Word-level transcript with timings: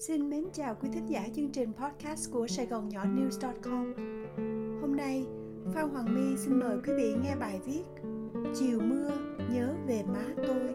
Xin 0.00 0.30
mến 0.30 0.44
chào 0.52 0.76
quý 0.82 0.88
thính 0.92 1.06
giả 1.06 1.28
chương 1.36 1.50
trình 1.50 1.72
podcast 1.72 2.32
của 2.32 2.46
Sài 2.46 2.66
Gòn 2.66 2.88
Nhỏ 2.88 3.04
News.com 3.04 3.94
Hôm 4.80 4.96
nay, 4.96 5.26
Phan 5.74 5.88
Hoàng 5.88 6.14
My 6.14 6.36
xin 6.36 6.58
mời 6.58 6.78
quý 6.86 6.92
vị 6.96 7.14
nghe 7.22 7.36
bài 7.36 7.60
viết 7.66 7.84
Chiều 8.54 8.80
mưa 8.80 9.10
nhớ 9.52 9.74
về 9.86 10.02
má 10.02 10.24
tôi 10.36 10.72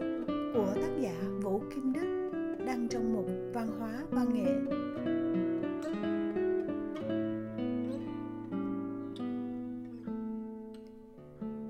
của 0.54 0.74
tác 0.74 0.90
giả 1.00 1.14
Vũ 1.42 1.62
Kim 1.74 1.92
Đức 1.92 2.30
đăng 2.66 2.88
trong 2.88 3.12
mục 3.12 3.26
Văn 3.54 3.68
hóa 3.78 4.04
Văn 4.10 4.34
nghệ. 4.34 4.52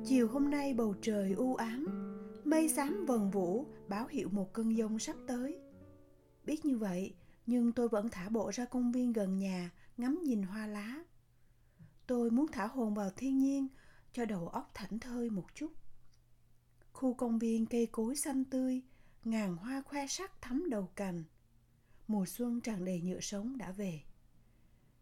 Chiều 0.04 0.28
hôm 0.28 0.50
nay 0.50 0.74
bầu 0.74 0.94
trời 1.02 1.32
u 1.32 1.54
ám, 1.54 1.86
mây 2.44 2.68
xám 2.68 3.04
vần 3.06 3.30
vũ 3.30 3.66
báo 3.88 4.06
hiệu 4.10 4.28
một 4.32 4.52
cơn 4.52 4.76
giông 4.76 4.98
sắp 4.98 5.16
tới. 5.26 5.58
Biết 6.44 6.64
như 6.64 6.78
vậy, 6.78 7.14
nhưng 7.46 7.72
tôi 7.72 7.88
vẫn 7.88 8.08
thả 8.08 8.28
bộ 8.28 8.50
ra 8.54 8.64
công 8.64 8.92
viên 8.92 9.12
gần 9.12 9.38
nhà 9.38 9.70
ngắm 9.96 10.20
nhìn 10.24 10.42
hoa 10.42 10.66
lá. 10.66 11.04
Tôi 12.06 12.30
muốn 12.30 12.46
thả 12.52 12.66
hồn 12.66 12.94
vào 12.94 13.10
thiên 13.16 13.38
nhiên 13.38 13.68
cho 14.12 14.24
đầu 14.24 14.48
óc 14.48 14.70
thảnh 14.74 14.98
thơi 14.98 15.30
một 15.30 15.46
chút. 15.54 15.72
Khu 16.92 17.14
công 17.14 17.38
viên 17.38 17.66
cây 17.66 17.86
cối 17.92 18.16
xanh 18.16 18.44
tươi, 18.44 18.82
ngàn 19.24 19.56
hoa 19.56 19.82
khoe 19.82 20.06
sắc 20.06 20.42
thắm 20.42 20.70
đầu 20.70 20.90
cành. 20.96 21.24
Mùa 22.08 22.26
xuân 22.26 22.60
tràn 22.60 22.84
đầy 22.84 23.00
nhựa 23.00 23.20
sống 23.20 23.58
đã 23.58 23.72
về. 23.72 24.00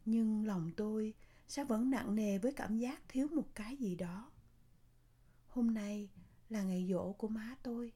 Nhưng 0.05 0.47
lòng 0.47 0.71
tôi 0.77 1.15
sẽ 1.49 1.65
vẫn 1.65 1.91
nặng 1.91 2.15
nề 2.15 2.39
với 2.39 2.53
cảm 2.53 2.79
giác 2.79 3.03
thiếu 3.09 3.29
một 3.29 3.55
cái 3.55 3.77
gì 3.77 3.95
đó. 3.95 4.31
Hôm 5.49 5.75
nay 5.75 6.11
là 6.49 6.63
ngày 6.63 6.87
dỗ 6.91 7.13
của 7.13 7.29
má 7.29 7.57
tôi. 7.63 7.93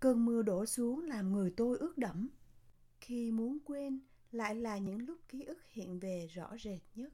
Cơn 0.00 0.24
mưa 0.24 0.42
đổ 0.42 0.66
xuống 0.66 1.02
làm 1.02 1.32
người 1.32 1.50
tôi 1.50 1.78
ướt 1.78 1.98
đẫm. 1.98 2.28
Khi 3.00 3.30
muốn 3.30 3.58
quên 3.64 4.00
lại 4.32 4.54
là 4.54 4.78
những 4.78 4.98
lúc 4.98 5.18
ký 5.28 5.42
ức 5.42 5.58
hiện 5.68 5.98
về 5.98 6.26
rõ 6.26 6.56
rệt 6.64 6.80
nhất. 6.94 7.12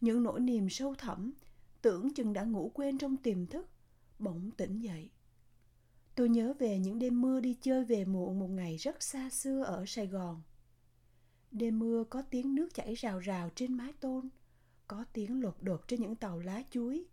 Những 0.00 0.22
nỗi 0.22 0.40
niềm 0.40 0.68
sâu 0.70 0.94
thẳm, 0.94 1.32
tưởng 1.82 2.14
chừng 2.14 2.32
đã 2.32 2.44
ngủ 2.44 2.70
quên 2.74 2.98
trong 2.98 3.16
tiềm 3.16 3.46
thức, 3.46 3.68
bỗng 4.18 4.50
tỉnh 4.50 4.80
dậy. 4.80 5.10
Tôi 6.14 6.28
nhớ 6.28 6.54
về 6.58 6.78
những 6.78 6.98
đêm 6.98 7.20
mưa 7.20 7.40
đi 7.40 7.54
chơi 7.60 7.84
về 7.84 8.04
muộn 8.04 8.38
một 8.38 8.48
ngày 8.48 8.76
rất 8.76 9.02
xa 9.02 9.30
xưa 9.30 9.62
ở 9.62 9.84
Sài 9.86 10.06
Gòn. 10.06 10.42
Đêm 11.50 11.78
mưa 11.78 12.04
có 12.10 12.22
tiếng 12.22 12.54
nước 12.54 12.74
chảy 12.74 12.94
rào 12.94 13.18
rào 13.18 13.50
trên 13.54 13.74
mái 13.74 13.92
tôn, 13.92 14.28
có 14.86 15.04
tiếng 15.12 15.42
lột 15.42 15.56
đột 15.60 15.88
trên 15.88 16.00
những 16.00 16.16
tàu 16.16 16.38
lá 16.38 16.62
chuối, 16.70 17.06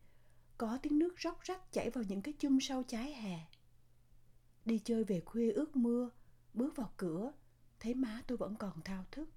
có 0.58 0.78
tiếng 0.82 1.00
nước 1.00 1.16
róc 1.24 1.42
rách 1.42 1.74
chảy 1.74 1.90
vào 1.90 2.04
những 2.04 2.22
cái 2.22 2.34
chum 2.40 2.60
sau 2.62 2.84
trái 2.84 3.14
hè. 3.14 3.40
Đi 4.66 4.80
chơi 4.84 5.04
về 5.04 5.20
khuya 5.20 5.52
ướt 5.52 5.76
mưa, 5.76 6.10
bước 6.54 6.76
vào 6.76 6.92
cửa, 6.98 7.32
thấy 7.80 7.94
má 7.94 8.22
tôi 8.28 8.38
vẫn 8.38 8.56
còn 8.56 8.82
thao 8.82 9.06
thức. 9.12 9.30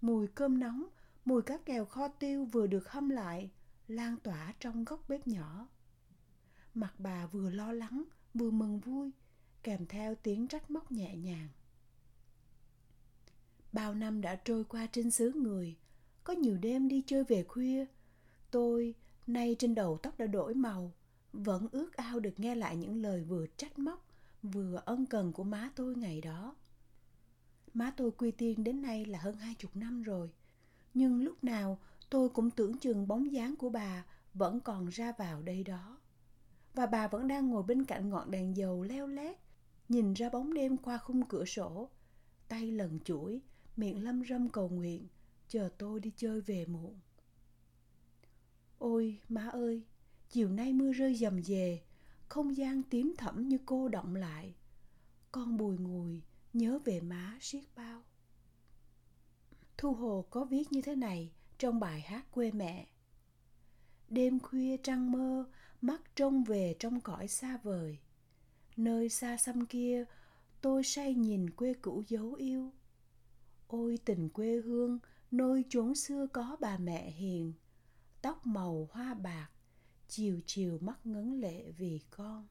Mùi 0.00 0.26
cơm 0.26 0.60
nóng, 0.60 0.86
mùi 1.24 1.42
cá 1.42 1.58
kèo 1.58 1.84
kho 1.84 2.08
tiêu 2.08 2.44
vừa 2.44 2.66
được 2.66 2.88
hâm 2.90 3.08
lại, 3.08 3.50
lan 3.88 4.16
tỏa 4.16 4.54
trong 4.60 4.84
góc 4.84 5.08
bếp 5.08 5.26
nhỏ. 5.26 5.68
Mặt 6.74 6.94
bà 6.98 7.26
vừa 7.26 7.50
lo 7.50 7.72
lắng, 7.72 8.04
vừa 8.34 8.50
mừng 8.50 8.80
vui, 8.80 9.10
kèm 9.62 9.86
theo 9.86 10.14
tiếng 10.14 10.48
trách 10.48 10.70
móc 10.70 10.92
nhẹ 10.92 11.16
nhàng. 11.16 11.48
Bao 13.72 13.94
năm 13.94 14.20
đã 14.20 14.34
trôi 14.34 14.64
qua 14.64 14.86
trên 14.92 15.10
xứ 15.10 15.32
người, 15.32 15.76
có 16.24 16.32
nhiều 16.32 16.58
đêm 16.58 16.88
đi 16.88 17.02
chơi 17.06 17.24
về 17.24 17.44
khuya, 17.44 17.86
tôi 18.50 18.94
nay 19.26 19.56
trên 19.58 19.74
đầu 19.74 19.98
tóc 20.02 20.18
đã 20.18 20.26
đổi 20.26 20.54
màu, 20.54 20.92
vẫn 21.32 21.68
ước 21.72 21.96
ao 21.96 22.20
được 22.20 22.40
nghe 22.40 22.54
lại 22.54 22.76
những 22.76 23.02
lời 23.02 23.24
vừa 23.24 23.46
trách 23.46 23.78
móc, 23.78 24.07
vừa 24.42 24.82
ân 24.84 25.06
cần 25.06 25.32
của 25.32 25.44
má 25.44 25.70
tôi 25.76 25.96
ngày 25.96 26.20
đó. 26.20 26.56
Má 27.74 27.92
tôi 27.96 28.10
quy 28.10 28.30
tiên 28.30 28.64
đến 28.64 28.82
nay 28.82 29.04
là 29.04 29.18
hơn 29.18 29.36
hai 29.36 29.54
chục 29.54 29.76
năm 29.76 30.02
rồi, 30.02 30.30
nhưng 30.94 31.22
lúc 31.22 31.44
nào 31.44 31.78
tôi 32.10 32.28
cũng 32.28 32.50
tưởng 32.50 32.78
chừng 32.78 33.08
bóng 33.08 33.32
dáng 33.32 33.56
của 33.56 33.70
bà 33.70 34.04
vẫn 34.34 34.60
còn 34.60 34.88
ra 34.88 35.12
vào 35.18 35.42
đây 35.42 35.64
đó 35.64 35.98
và 36.78 36.86
bà 36.86 37.08
vẫn 37.08 37.28
đang 37.28 37.50
ngồi 37.50 37.62
bên 37.62 37.84
cạnh 37.84 38.08
ngọn 38.08 38.30
đèn 38.30 38.56
dầu 38.56 38.82
leo 38.82 39.06
lét, 39.06 39.36
nhìn 39.88 40.12
ra 40.14 40.30
bóng 40.30 40.54
đêm 40.54 40.76
qua 40.76 40.98
khung 40.98 41.28
cửa 41.28 41.44
sổ, 41.44 41.88
tay 42.48 42.70
lần 42.70 42.98
chuỗi, 43.04 43.40
miệng 43.76 44.04
lâm 44.04 44.22
râm 44.28 44.48
cầu 44.48 44.68
nguyện, 44.68 45.06
chờ 45.48 45.68
tôi 45.78 46.00
đi 46.00 46.12
chơi 46.16 46.40
về 46.40 46.66
muộn. 46.66 46.94
Ôi, 48.78 49.20
má 49.28 49.48
ơi, 49.48 49.82
chiều 50.30 50.48
nay 50.50 50.72
mưa 50.72 50.92
rơi 50.92 51.14
dầm 51.14 51.42
dề, 51.42 51.80
không 52.28 52.56
gian 52.56 52.82
tím 52.82 53.14
thẫm 53.18 53.48
như 53.48 53.58
cô 53.66 53.88
động 53.88 54.14
lại. 54.14 54.54
Con 55.32 55.56
bùi 55.56 55.78
ngùi, 55.78 56.22
nhớ 56.52 56.78
về 56.84 57.00
má 57.00 57.38
siết 57.40 57.64
bao. 57.76 58.02
Thu 59.76 59.94
Hồ 59.94 60.24
có 60.30 60.44
viết 60.44 60.72
như 60.72 60.82
thế 60.82 60.94
này 60.94 61.32
trong 61.58 61.80
bài 61.80 62.00
hát 62.00 62.32
quê 62.32 62.50
mẹ 62.50 62.86
đêm 64.08 64.40
khuya 64.40 64.76
trăng 64.76 65.12
mơ 65.12 65.44
mắt 65.80 66.02
trông 66.16 66.44
về 66.44 66.76
trong 66.78 67.00
cõi 67.00 67.28
xa 67.28 67.56
vời 67.62 67.98
nơi 68.76 69.08
xa 69.08 69.36
xăm 69.36 69.66
kia 69.66 70.04
tôi 70.60 70.84
say 70.84 71.14
nhìn 71.14 71.50
quê 71.50 71.74
cũ 71.74 72.02
dấu 72.08 72.32
yêu 72.32 72.72
ôi 73.66 73.98
tình 74.04 74.28
quê 74.28 74.60
hương 74.64 74.98
nơi 75.30 75.64
chốn 75.68 75.94
xưa 75.94 76.26
có 76.32 76.56
bà 76.60 76.78
mẹ 76.78 77.10
hiền 77.10 77.52
tóc 78.22 78.46
màu 78.46 78.88
hoa 78.92 79.14
bạc 79.14 79.48
chiều 80.08 80.40
chiều 80.46 80.78
mắt 80.80 81.06
ngấn 81.06 81.40
lệ 81.40 81.70
vì 81.70 82.00
con 82.10 82.48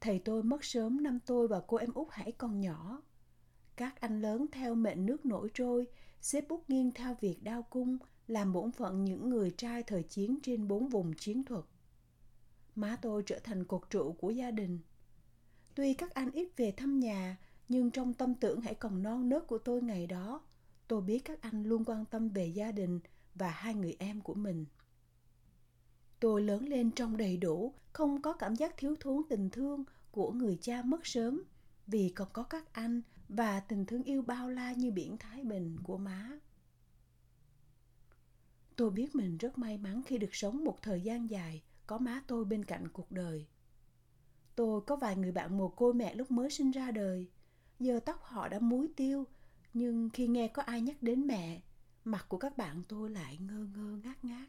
thầy 0.00 0.18
tôi 0.18 0.42
mất 0.42 0.64
sớm 0.64 1.02
năm 1.02 1.18
tôi 1.26 1.48
và 1.48 1.60
cô 1.66 1.76
em 1.76 1.92
út 1.94 2.06
hãy 2.10 2.32
còn 2.32 2.60
nhỏ 2.60 3.02
các 3.76 4.00
anh 4.00 4.20
lớn 4.20 4.46
theo 4.52 4.74
mệnh 4.74 5.06
nước 5.06 5.26
nổi 5.26 5.50
trôi 5.54 5.86
xếp 6.20 6.44
bút 6.48 6.70
nghiêng 6.70 6.90
theo 6.90 7.16
việc 7.20 7.42
đao 7.42 7.62
cung 7.62 7.98
làm 8.26 8.52
bổn 8.52 8.72
phận 8.72 9.04
những 9.04 9.30
người 9.30 9.50
trai 9.50 9.82
thời 9.82 10.02
chiến 10.02 10.38
trên 10.42 10.68
bốn 10.68 10.88
vùng 10.88 11.12
chiến 11.12 11.44
thuật. 11.44 11.64
Má 12.74 12.96
tôi 13.02 13.22
trở 13.26 13.38
thành 13.38 13.64
cột 13.64 13.90
trụ 13.90 14.12
của 14.12 14.30
gia 14.30 14.50
đình. 14.50 14.78
Tuy 15.74 15.94
các 15.94 16.14
anh 16.14 16.30
ít 16.30 16.48
về 16.56 16.72
thăm 16.72 17.00
nhà, 17.00 17.36
nhưng 17.68 17.90
trong 17.90 18.14
tâm 18.14 18.34
tưởng 18.34 18.60
hãy 18.60 18.74
còn 18.74 19.02
non 19.02 19.28
nớt 19.28 19.46
của 19.46 19.58
tôi 19.58 19.82
ngày 19.82 20.06
đó, 20.06 20.40
tôi 20.88 21.02
biết 21.02 21.18
các 21.18 21.42
anh 21.42 21.62
luôn 21.62 21.84
quan 21.84 22.04
tâm 22.04 22.28
về 22.28 22.46
gia 22.46 22.72
đình 22.72 23.00
và 23.34 23.50
hai 23.50 23.74
người 23.74 23.96
em 23.98 24.20
của 24.20 24.34
mình. 24.34 24.66
Tôi 26.20 26.42
lớn 26.42 26.68
lên 26.68 26.90
trong 26.90 27.16
đầy 27.16 27.36
đủ, 27.36 27.74
không 27.92 28.22
có 28.22 28.32
cảm 28.32 28.54
giác 28.54 28.74
thiếu 28.76 28.96
thốn 29.00 29.22
tình 29.28 29.50
thương 29.50 29.84
của 30.10 30.32
người 30.32 30.58
cha 30.60 30.82
mất 30.82 31.06
sớm, 31.06 31.42
vì 31.86 32.08
còn 32.08 32.28
có 32.32 32.42
các 32.42 32.72
anh 32.72 33.02
và 33.28 33.60
tình 33.60 33.86
thương 33.86 34.02
yêu 34.02 34.22
bao 34.22 34.50
la 34.50 34.72
như 34.72 34.90
biển 34.90 35.16
Thái 35.18 35.44
Bình 35.44 35.76
của 35.82 35.98
má. 35.98 36.38
Tôi 38.76 38.90
biết 38.90 39.14
mình 39.14 39.38
rất 39.38 39.58
may 39.58 39.78
mắn 39.78 40.02
khi 40.06 40.18
được 40.18 40.34
sống 40.34 40.64
một 40.64 40.82
thời 40.82 41.00
gian 41.00 41.30
dài 41.30 41.62
có 41.86 41.98
má 41.98 42.22
tôi 42.26 42.44
bên 42.44 42.64
cạnh 42.64 42.88
cuộc 42.88 43.12
đời. 43.12 43.46
Tôi 44.56 44.80
có 44.80 44.96
vài 44.96 45.16
người 45.16 45.32
bạn 45.32 45.58
mồ 45.58 45.68
côi 45.68 45.94
mẹ 45.94 46.14
lúc 46.14 46.30
mới 46.30 46.50
sinh 46.50 46.70
ra 46.70 46.90
đời. 46.90 47.30
Giờ 47.78 48.00
tóc 48.00 48.20
họ 48.22 48.48
đã 48.48 48.58
muối 48.58 48.88
tiêu, 48.96 49.24
nhưng 49.74 50.10
khi 50.10 50.26
nghe 50.26 50.48
có 50.48 50.62
ai 50.62 50.80
nhắc 50.80 51.02
đến 51.02 51.26
mẹ, 51.26 51.62
mặt 52.04 52.26
của 52.28 52.38
các 52.38 52.56
bạn 52.56 52.82
tôi 52.88 53.10
lại 53.10 53.38
ngơ 53.40 53.66
ngơ 53.74 53.96
ngác 54.04 54.24
ngác. 54.24 54.46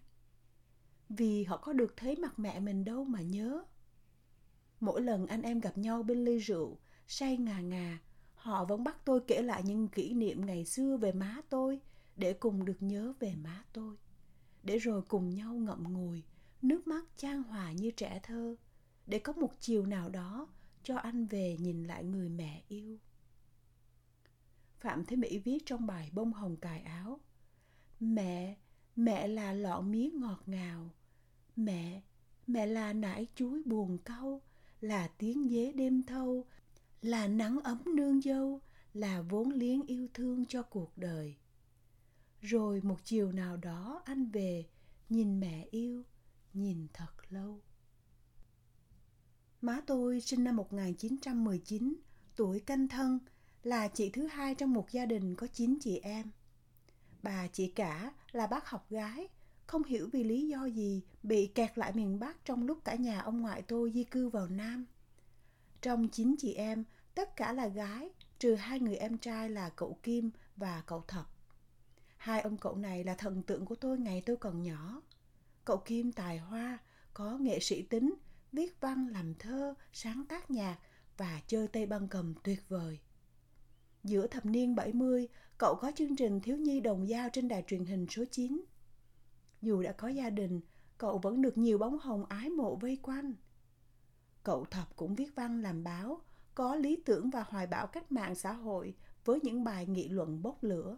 Vì 1.17 1.43
họ 1.43 1.57
có 1.57 1.73
được 1.73 1.97
thấy 1.97 2.15
mặt 2.15 2.39
mẹ 2.39 2.59
mình 2.59 2.85
đâu 2.85 3.03
mà 3.03 3.21
nhớ. 3.21 3.63
Mỗi 4.79 5.01
lần 5.01 5.27
anh 5.27 5.41
em 5.41 5.59
gặp 5.59 5.77
nhau 5.77 6.03
bên 6.03 6.25
ly 6.25 6.37
rượu, 6.37 6.77
say 7.07 7.37
ngà 7.37 7.59
ngà, 7.59 7.99
họ 8.41 8.65
vẫn 8.65 8.83
bắt 8.83 9.05
tôi 9.05 9.21
kể 9.27 9.41
lại 9.41 9.63
những 9.63 9.87
kỷ 9.87 10.13
niệm 10.13 10.45
ngày 10.45 10.65
xưa 10.65 10.97
về 10.97 11.11
má 11.11 11.41
tôi 11.49 11.79
để 12.15 12.33
cùng 12.33 12.65
được 12.65 12.77
nhớ 12.79 13.13
về 13.19 13.35
má 13.35 13.65
tôi 13.73 13.95
để 14.63 14.77
rồi 14.77 15.01
cùng 15.01 15.29
nhau 15.29 15.53
ngậm 15.53 15.93
ngùi 15.93 16.23
nước 16.61 16.87
mắt 16.87 17.05
chan 17.17 17.43
hòa 17.43 17.71
như 17.71 17.91
trẻ 17.91 18.19
thơ 18.23 18.55
để 19.07 19.19
có 19.19 19.33
một 19.33 19.51
chiều 19.59 19.85
nào 19.85 20.09
đó 20.09 20.47
cho 20.83 20.97
anh 20.97 21.25
về 21.25 21.57
nhìn 21.59 21.83
lại 21.83 22.03
người 22.03 22.29
mẹ 22.29 22.63
yêu 22.67 22.97
phạm 24.79 25.05
thế 25.05 25.15
mỹ 25.15 25.39
viết 25.39 25.57
trong 25.65 25.85
bài 25.85 26.09
bông 26.13 26.33
hồng 26.33 26.57
cài 26.57 26.81
áo 26.81 27.19
mẹ 27.99 28.57
mẹ 28.95 29.27
là 29.27 29.53
lọ 29.53 29.81
mía 29.81 30.09
ngọt 30.13 30.43
ngào 30.45 30.89
mẹ 31.65 32.01
mẹ 32.47 32.65
là 32.65 32.93
nải 32.93 33.27
chuối 33.35 33.61
buồn 33.65 33.97
câu, 34.03 34.41
là 34.81 35.07
tiếng 35.07 35.47
dế 35.49 35.71
đêm 35.71 36.03
thâu 36.03 36.45
là 37.01 37.27
nắng 37.27 37.59
ấm 37.63 37.83
nương 37.95 38.21
dâu 38.21 38.61
là 38.93 39.21
vốn 39.21 39.49
liếng 39.49 39.81
yêu 39.87 40.07
thương 40.13 40.45
cho 40.45 40.63
cuộc 40.63 40.97
đời. 40.97 41.35
Rồi 42.41 42.81
một 42.81 42.97
chiều 43.03 43.31
nào 43.31 43.57
đó 43.57 44.01
anh 44.05 44.25
về 44.25 44.65
nhìn 45.09 45.39
mẹ 45.39 45.67
yêu 45.71 46.03
nhìn 46.53 46.87
thật 46.93 47.13
lâu. 47.29 47.61
Má 49.61 49.81
tôi 49.87 50.21
sinh 50.21 50.43
năm 50.43 50.55
1919 50.55 51.95
tuổi 52.35 52.59
canh 52.59 52.87
thân 52.87 53.19
là 53.63 53.87
chị 53.87 54.09
thứ 54.09 54.27
hai 54.27 54.55
trong 54.55 54.73
một 54.73 54.91
gia 54.91 55.05
đình 55.05 55.35
có 55.35 55.47
chín 55.47 55.77
chị 55.81 55.97
em. 55.97 56.31
Bà 57.23 57.47
chị 57.47 57.67
cả 57.67 58.13
là 58.31 58.47
bác 58.47 58.69
học 58.69 58.85
gái 58.89 59.27
không 59.67 59.83
hiểu 59.83 60.09
vì 60.13 60.23
lý 60.23 60.47
do 60.47 60.65
gì 60.65 61.01
bị 61.23 61.47
kẹt 61.47 61.77
lại 61.77 61.91
miền 61.93 62.19
Bắc 62.19 62.45
trong 62.45 62.63
lúc 62.63 62.85
cả 62.85 62.95
nhà 62.95 63.19
ông 63.19 63.41
ngoại 63.41 63.61
tôi 63.61 63.91
di 63.91 64.03
cư 64.03 64.29
vào 64.29 64.47
Nam. 64.47 64.85
Trong 65.81 66.07
chín 66.07 66.35
chị 66.39 66.53
em, 66.53 66.83
tất 67.15 67.35
cả 67.35 67.53
là 67.53 67.67
gái, 67.67 68.09
trừ 68.39 68.55
hai 68.55 68.79
người 68.79 68.95
em 68.95 69.17
trai 69.17 69.49
là 69.49 69.69
cậu 69.69 69.97
Kim 70.03 70.31
và 70.55 70.83
cậu 70.85 71.03
Thập. 71.07 71.25
Hai 72.17 72.41
ông 72.41 72.57
cậu 72.57 72.75
này 72.75 73.03
là 73.03 73.15
thần 73.15 73.43
tượng 73.43 73.65
của 73.65 73.75
tôi 73.75 73.99
ngày 73.99 74.23
tôi 74.25 74.37
còn 74.37 74.63
nhỏ. 74.63 75.01
Cậu 75.65 75.77
Kim 75.77 76.11
tài 76.11 76.37
hoa, 76.37 76.77
có 77.13 77.37
nghệ 77.37 77.59
sĩ 77.59 77.81
tính, 77.81 78.13
viết 78.51 78.81
văn 78.81 79.07
làm 79.07 79.35
thơ, 79.35 79.73
sáng 79.93 80.25
tác 80.29 80.51
nhạc 80.51 80.77
và 81.17 81.41
chơi 81.47 81.67
tây 81.67 81.85
băng 81.85 82.07
cầm 82.07 82.33
tuyệt 82.43 82.59
vời. 82.69 82.99
Giữa 84.03 84.27
thập 84.27 84.45
niên 84.45 84.75
70, 84.75 85.27
cậu 85.57 85.75
có 85.75 85.91
chương 85.95 86.15
trình 86.15 86.39
Thiếu 86.39 86.57
nhi 86.57 86.79
đồng 86.79 87.07
dao 87.07 87.29
trên 87.29 87.47
đài 87.47 87.63
truyền 87.67 87.85
hình 87.85 88.07
số 88.09 88.23
9. 88.31 88.61
Dù 89.61 89.81
đã 89.81 89.91
có 89.91 90.07
gia 90.07 90.29
đình, 90.29 90.61
cậu 90.97 91.17
vẫn 91.17 91.41
được 91.41 91.57
nhiều 91.57 91.77
bóng 91.77 91.99
hồng 91.99 92.25
ái 92.25 92.49
mộ 92.49 92.75
vây 92.75 92.97
quanh. 93.01 93.33
Cậu 94.43 94.65
Thập 94.65 94.95
cũng 94.95 95.15
viết 95.15 95.35
văn 95.35 95.61
làm 95.61 95.83
báo, 95.83 96.21
có 96.55 96.75
lý 96.75 96.95
tưởng 97.05 97.29
và 97.29 97.43
hoài 97.47 97.67
bão 97.67 97.87
cách 97.87 98.11
mạng 98.11 98.35
xã 98.35 98.53
hội 98.53 98.95
với 99.25 99.39
những 99.43 99.63
bài 99.63 99.85
nghị 99.85 100.09
luận 100.09 100.41
bốc 100.41 100.63
lửa. 100.63 100.97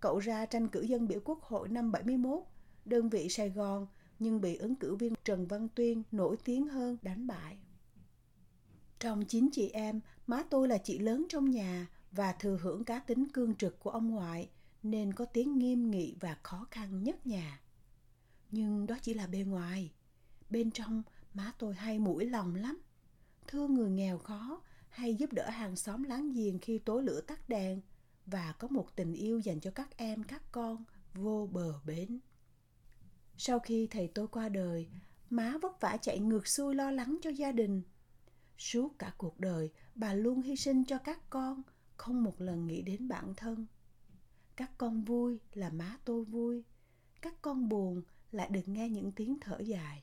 Cậu 0.00 0.18
ra 0.18 0.46
tranh 0.46 0.68
cử 0.68 0.82
dân 0.82 1.08
biểu 1.08 1.20
quốc 1.24 1.42
hội 1.42 1.68
năm 1.68 1.92
71, 1.92 2.42
đơn 2.84 3.08
vị 3.08 3.28
Sài 3.28 3.50
Gòn, 3.50 3.86
nhưng 4.18 4.40
bị 4.40 4.56
ứng 4.56 4.76
cử 4.76 4.96
viên 4.96 5.14
Trần 5.24 5.46
Văn 5.46 5.68
Tuyên 5.68 6.02
nổi 6.12 6.36
tiếng 6.44 6.68
hơn 6.68 6.96
đánh 7.02 7.26
bại. 7.26 7.58
Trong 8.98 9.24
chín 9.24 9.48
chị 9.52 9.68
em, 9.68 10.00
má 10.26 10.42
tôi 10.50 10.68
là 10.68 10.78
chị 10.78 10.98
lớn 10.98 11.26
trong 11.28 11.50
nhà 11.50 11.86
và 12.12 12.32
thừa 12.32 12.58
hưởng 12.62 12.84
cá 12.84 12.98
tính 12.98 13.28
cương 13.28 13.54
trực 13.54 13.80
của 13.80 13.90
ông 13.90 14.10
ngoại 14.10 14.50
nên 14.82 15.12
có 15.12 15.24
tiếng 15.24 15.58
nghiêm 15.58 15.90
nghị 15.90 16.16
và 16.20 16.36
khó 16.42 16.66
khăn 16.70 17.02
nhất 17.02 17.26
nhà. 17.26 17.60
Nhưng 18.52 18.86
đó 18.86 18.98
chỉ 19.02 19.14
là 19.14 19.26
bề 19.26 19.38
ngoài. 19.38 19.92
Bên 20.50 20.70
trong, 20.70 21.02
má 21.34 21.52
tôi 21.58 21.74
hay 21.74 21.98
mũi 21.98 22.26
lòng 22.26 22.54
lắm. 22.54 22.78
Thương 23.46 23.74
người 23.74 23.90
nghèo 23.90 24.18
khó 24.18 24.62
hay 24.88 25.14
giúp 25.14 25.32
đỡ 25.32 25.50
hàng 25.50 25.76
xóm 25.76 26.02
láng 26.02 26.32
giềng 26.32 26.58
khi 26.58 26.78
tối 26.78 27.02
lửa 27.02 27.20
tắt 27.20 27.48
đèn 27.48 27.80
và 28.26 28.54
có 28.58 28.68
một 28.68 28.96
tình 28.96 29.12
yêu 29.12 29.38
dành 29.38 29.60
cho 29.60 29.70
các 29.70 29.96
em 29.96 30.22
các 30.22 30.42
con 30.52 30.84
vô 31.14 31.48
bờ 31.52 31.80
bến. 31.84 32.20
Sau 33.36 33.58
khi 33.58 33.86
thầy 33.86 34.08
tôi 34.08 34.28
qua 34.28 34.48
đời, 34.48 34.88
má 35.30 35.58
vất 35.62 35.80
vả 35.80 35.96
chạy 36.02 36.18
ngược 36.18 36.48
xuôi 36.48 36.74
lo 36.74 36.90
lắng 36.90 37.18
cho 37.22 37.30
gia 37.30 37.52
đình. 37.52 37.82
Suốt 38.58 38.98
cả 38.98 39.14
cuộc 39.18 39.40
đời, 39.40 39.70
bà 39.94 40.14
luôn 40.14 40.42
hy 40.42 40.56
sinh 40.56 40.84
cho 40.84 40.98
các 40.98 41.30
con, 41.30 41.62
không 41.96 42.24
một 42.24 42.40
lần 42.40 42.66
nghĩ 42.66 42.82
đến 42.82 43.08
bản 43.08 43.34
thân. 43.36 43.66
Các 44.56 44.70
con 44.78 45.04
vui 45.04 45.38
là 45.52 45.70
má 45.70 45.98
tôi 46.04 46.24
vui, 46.24 46.64
các 47.20 47.42
con 47.42 47.68
buồn 47.68 48.02
lại 48.32 48.48
được 48.50 48.68
nghe 48.68 48.88
những 48.88 49.12
tiếng 49.12 49.40
thở 49.40 49.58
dài. 49.58 50.02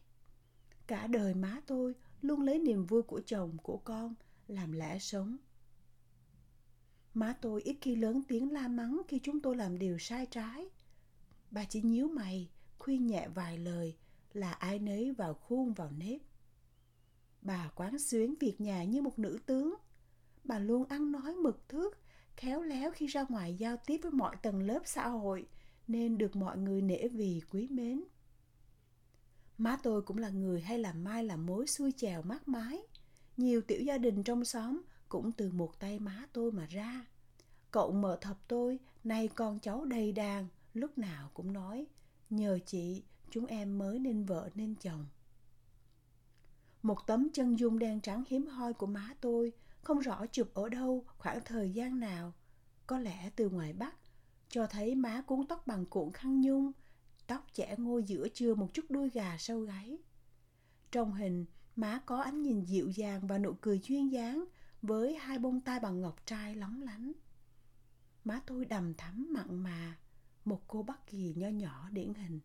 Cả 0.87 1.07
đời 1.07 1.33
má 1.33 1.61
tôi 1.67 1.95
luôn 2.21 2.41
lấy 2.41 2.59
niềm 2.59 2.85
vui 2.85 3.01
của 3.01 3.21
chồng, 3.25 3.57
của 3.63 3.77
con 3.77 4.15
làm 4.47 4.71
lẽ 4.71 4.99
sống. 4.99 5.37
Má 7.13 7.37
tôi 7.41 7.61
ít 7.61 7.77
khi 7.81 7.95
lớn 7.95 8.21
tiếng 8.27 8.51
la 8.51 8.67
mắng 8.67 9.01
khi 9.07 9.19
chúng 9.23 9.39
tôi 9.39 9.55
làm 9.55 9.79
điều 9.79 9.97
sai 9.97 10.25
trái. 10.25 10.69
Bà 11.51 11.63
chỉ 11.65 11.81
nhíu 11.81 12.07
mày, 12.07 12.49
khuyên 12.77 13.07
nhẹ 13.07 13.27
vài 13.27 13.57
lời 13.57 13.95
là 14.33 14.51
ai 14.51 14.79
nấy 14.79 15.11
vào 15.11 15.33
khuôn 15.33 15.73
vào 15.73 15.91
nếp. 15.97 16.21
Bà 17.41 17.71
quán 17.75 17.99
xuyến 17.99 18.35
việc 18.39 18.61
nhà 18.61 18.83
như 18.83 19.01
một 19.01 19.19
nữ 19.19 19.39
tướng. 19.45 19.75
Bà 20.43 20.59
luôn 20.59 20.85
ăn 20.85 21.11
nói 21.11 21.35
mực 21.35 21.69
thước, 21.69 21.97
khéo 22.35 22.61
léo 22.61 22.91
khi 22.91 23.07
ra 23.07 23.25
ngoài 23.29 23.55
giao 23.55 23.77
tiếp 23.85 23.99
với 24.03 24.11
mọi 24.11 24.35
tầng 24.41 24.61
lớp 24.61 24.81
xã 24.85 25.07
hội 25.07 25.47
nên 25.87 26.17
được 26.17 26.35
mọi 26.35 26.57
người 26.57 26.81
nể 26.81 27.07
vì 27.07 27.41
quý 27.51 27.67
mến. 27.67 28.03
Má 29.59 29.77
tôi 29.83 30.01
cũng 30.01 30.17
là 30.17 30.29
người 30.29 30.61
hay 30.61 30.79
làm 30.79 31.03
mai 31.03 31.23
làm 31.23 31.45
mối 31.45 31.67
xuôi 31.67 31.93
chèo 31.97 32.21
mát 32.21 32.47
mái. 32.47 32.81
Nhiều 33.37 33.61
tiểu 33.61 33.81
gia 33.81 33.97
đình 33.97 34.23
trong 34.23 34.45
xóm 34.45 34.81
cũng 35.09 35.31
từ 35.31 35.51
một 35.51 35.79
tay 35.79 35.99
má 35.99 36.25
tôi 36.33 36.51
mà 36.51 36.65
ra. 36.65 37.05
Cậu 37.71 37.91
mở 37.91 38.17
thập 38.21 38.47
tôi, 38.47 38.79
nay 39.03 39.27
con 39.27 39.59
cháu 39.59 39.85
đầy 39.85 40.11
đàn, 40.11 40.47
lúc 40.73 40.97
nào 40.97 41.31
cũng 41.33 41.53
nói, 41.53 41.85
nhờ 42.29 42.59
chị, 42.65 43.03
chúng 43.31 43.45
em 43.45 43.77
mới 43.77 43.99
nên 43.99 44.25
vợ 44.25 44.49
nên 44.55 44.75
chồng. 44.75 45.05
Một 46.81 47.07
tấm 47.07 47.27
chân 47.33 47.59
dung 47.59 47.79
đen 47.79 48.01
trắng 48.01 48.23
hiếm 48.27 48.47
hoi 48.47 48.73
của 48.73 48.87
má 48.87 49.13
tôi, 49.21 49.53
không 49.81 49.99
rõ 49.99 50.25
chụp 50.31 50.53
ở 50.53 50.69
đâu, 50.69 51.03
khoảng 51.17 51.39
thời 51.45 51.71
gian 51.71 51.99
nào. 51.99 52.33
Có 52.87 52.99
lẽ 52.99 53.29
từ 53.35 53.49
ngoài 53.49 53.73
Bắc, 53.73 53.95
cho 54.49 54.67
thấy 54.67 54.95
má 54.95 55.21
cuốn 55.21 55.45
tóc 55.45 55.67
bằng 55.67 55.85
cuộn 55.85 56.11
khăn 56.11 56.41
nhung, 56.41 56.71
tóc 57.29 57.45
chẻ 57.53 57.75
ngôi 57.77 58.03
giữa 58.03 58.27
chưa 58.33 58.55
một 58.55 58.73
chút 58.73 58.85
đuôi 58.89 59.09
gà 59.09 59.37
sau 59.39 59.59
gáy. 59.59 59.97
Trong 60.91 61.13
hình, 61.13 61.45
má 61.75 62.01
có 62.05 62.21
ánh 62.21 62.41
nhìn 62.41 62.61
dịu 62.61 62.89
dàng 62.89 63.27
và 63.27 63.37
nụ 63.37 63.53
cười 63.61 63.79
duyên 63.83 64.11
dáng 64.11 64.45
với 64.81 65.15
hai 65.15 65.39
bông 65.39 65.61
tai 65.61 65.79
bằng 65.79 66.01
ngọc 66.01 66.25
trai 66.25 66.55
lóng 66.55 66.81
lánh. 66.81 67.11
Má 68.23 68.41
tôi 68.45 68.65
đầm 68.65 68.93
thắm 68.93 69.27
mặn 69.31 69.63
mà, 69.63 69.97
một 70.45 70.61
cô 70.67 70.83
Bắc 70.83 71.07
Kỳ 71.07 71.33
nho 71.37 71.47
nhỏ 71.47 71.89
điển 71.91 72.13
hình. 72.13 72.39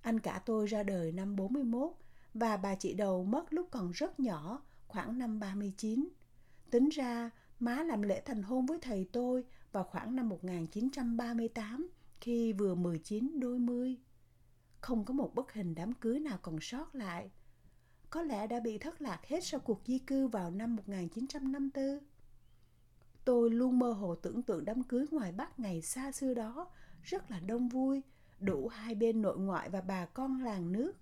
Anh 0.00 0.20
cả 0.20 0.42
tôi 0.46 0.66
ra 0.66 0.82
đời 0.82 1.12
năm 1.12 1.36
41 1.36 1.92
và 2.34 2.56
bà 2.56 2.74
chị 2.74 2.94
đầu 2.94 3.24
mất 3.24 3.52
lúc 3.52 3.68
còn 3.70 3.90
rất 3.90 4.20
nhỏ, 4.20 4.62
khoảng 4.86 5.18
năm 5.18 5.40
39. 5.40 6.08
Tính 6.70 6.88
ra, 6.88 7.30
má 7.60 7.82
làm 7.82 8.02
lễ 8.02 8.22
thành 8.24 8.42
hôn 8.42 8.66
với 8.66 8.78
thầy 8.82 9.08
tôi 9.12 9.44
vào 9.72 9.84
khoảng 9.84 10.16
năm 10.16 10.28
1938 10.28 11.90
khi 12.24 12.52
vừa 12.52 12.74
19 12.74 13.40
đôi 13.40 13.58
mươi. 13.58 13.96
Không 14.80 15.04
có 15.04 15.14
một 15.14 15.34
bức 15.34 15.52
hình 15.52 15.74
đám 15.74 15.92
cưới 15.92 16.20
nào 16.20 16.38
còn 16.42 16.60
sót 16.60 16.94
lại. 16.94 17.30
Có 18.10 18.22
lẽ 18.22 18.46
đã 18.46 18.60
bị 18.60 18.78
thất 18.78 19.02
lạc 19.02 19.20
hết 19.26 19.44
sau 19.44 19.60
cuộc 19.60 19.82
di 19.86 19.98
cư 19.98 20.28
vào 20.28 20.50
năm 20.50 20.76
1954. 20.76 21.84
Tôi 23.24 23.50
luôn 23.50 23.78
mơ 23.78 23.92
hồ 23.92 24.14
tưởng 24.14 24.42
tượng 24.42 24.64
đám 24.64 24.82
cưới 24.82 25.06
ngoài 25.10 25.32
Bắc 25.32 25.60
ngày 25.60 25.82
xa 25.82 26.12
xưa 26.12 26.34
đó 26.34 26.70
rất 27.02 27.30
là 27.30 27.40
đông 27.40 27.68
vui, 27.68 28.02
đủ 28.40 28.68
hai 28.68 28.94
bên 28.94 29.22
nội 29.22 29.38
ngoại 29.38 29.70
và 29.70 29.80
bà 29.80 30.06
con 30.06 30.42
làng 30.42 30.72
nước. 30.72 30.92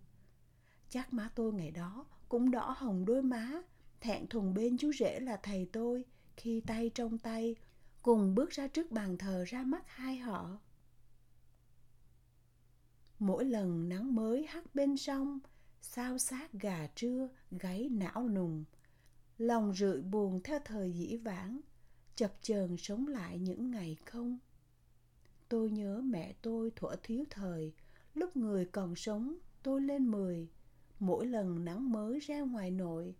Chắc 0.88 1.12
má 1.12 1.30
tôi 1.34 1.52
ngày 1.52 1.70
đó 1.70 2.06
cũng 2.28 2.50
đỏ 2.50 2.74
hồng 2.78 3.04
đôi 3.04 3.22
má, 3.22 3.62
thẹn 4.00 4.26
thùng 4.26 4.54
bên 4.54 4.78
chú 4.78 4.92
rể 4.92 5.20
là 5.20 5.36
thầy 5.42 5.68
tôi 5.72 6.04
khi 6.36 6.62
tay 6.66 6.90
trong 6.94 7.18
tay 7.18 7.56
cùng 8.02 8.34
bước 8.34 8.50
ra 8.50 8.68
trước 8.68 8.90
bàn 8.90 9.18
thờ 9.18 9.44
ra 9.46 9.62
mắt 9.62 9.82
hai 9.86 10.16
họ. 10.16 10.58
Mỗi 13.22 13.44
lần 13.44 13.88
nắng 13.88 14.14
mới 14.14 14.46
hắt 14.46 14.74
bên 14.74 14.96
sông, 14.96 15.38
sao 15.80 16.18
sát 16.18 16.52
gà 16.52 16.86
trưa, 16.86 17.28
gáy 17.50 17.88
não 17.88 18.28
nùng. 18.28 18.64
Lòng 19.38 19.74
rượi 19.74 20.02
buồn 20.02 20.40
theo 20.44 20.58
thời 20.64 20.92
dĩ 20.92 21.16
vãng, 21.16 21.60
chập 22.16 22.32
chờn 22.42 22.76
sống 22.76 23.06
lại 23.06 23.38
những 23.38 23.70
ngày 23.70 23.96
không. 24.06 24.38
Tôi 25.48 25.70
nhớ 25.70 26.00
mẹ 26.04 26.34
tôi 26.42 26.70
thuở 26.76 26.96
thiếu 27.02 27.24
thời, 27.30 27.72
lúc 28.14 28.36
người 28.36 28.64
còn 28.64 28.96
sống 28.96 29.34
tôi 29.62 29.80
lên 29.80 30.10
mười, 30.10 30.48
mỗi 30.98 31.26
lần 31.26 31.64
nắng 31.64 31.92
mới 31.92 32.18
ra 32.20 32.40
ngoài 32.40 32.70
nội, 32.70 33.14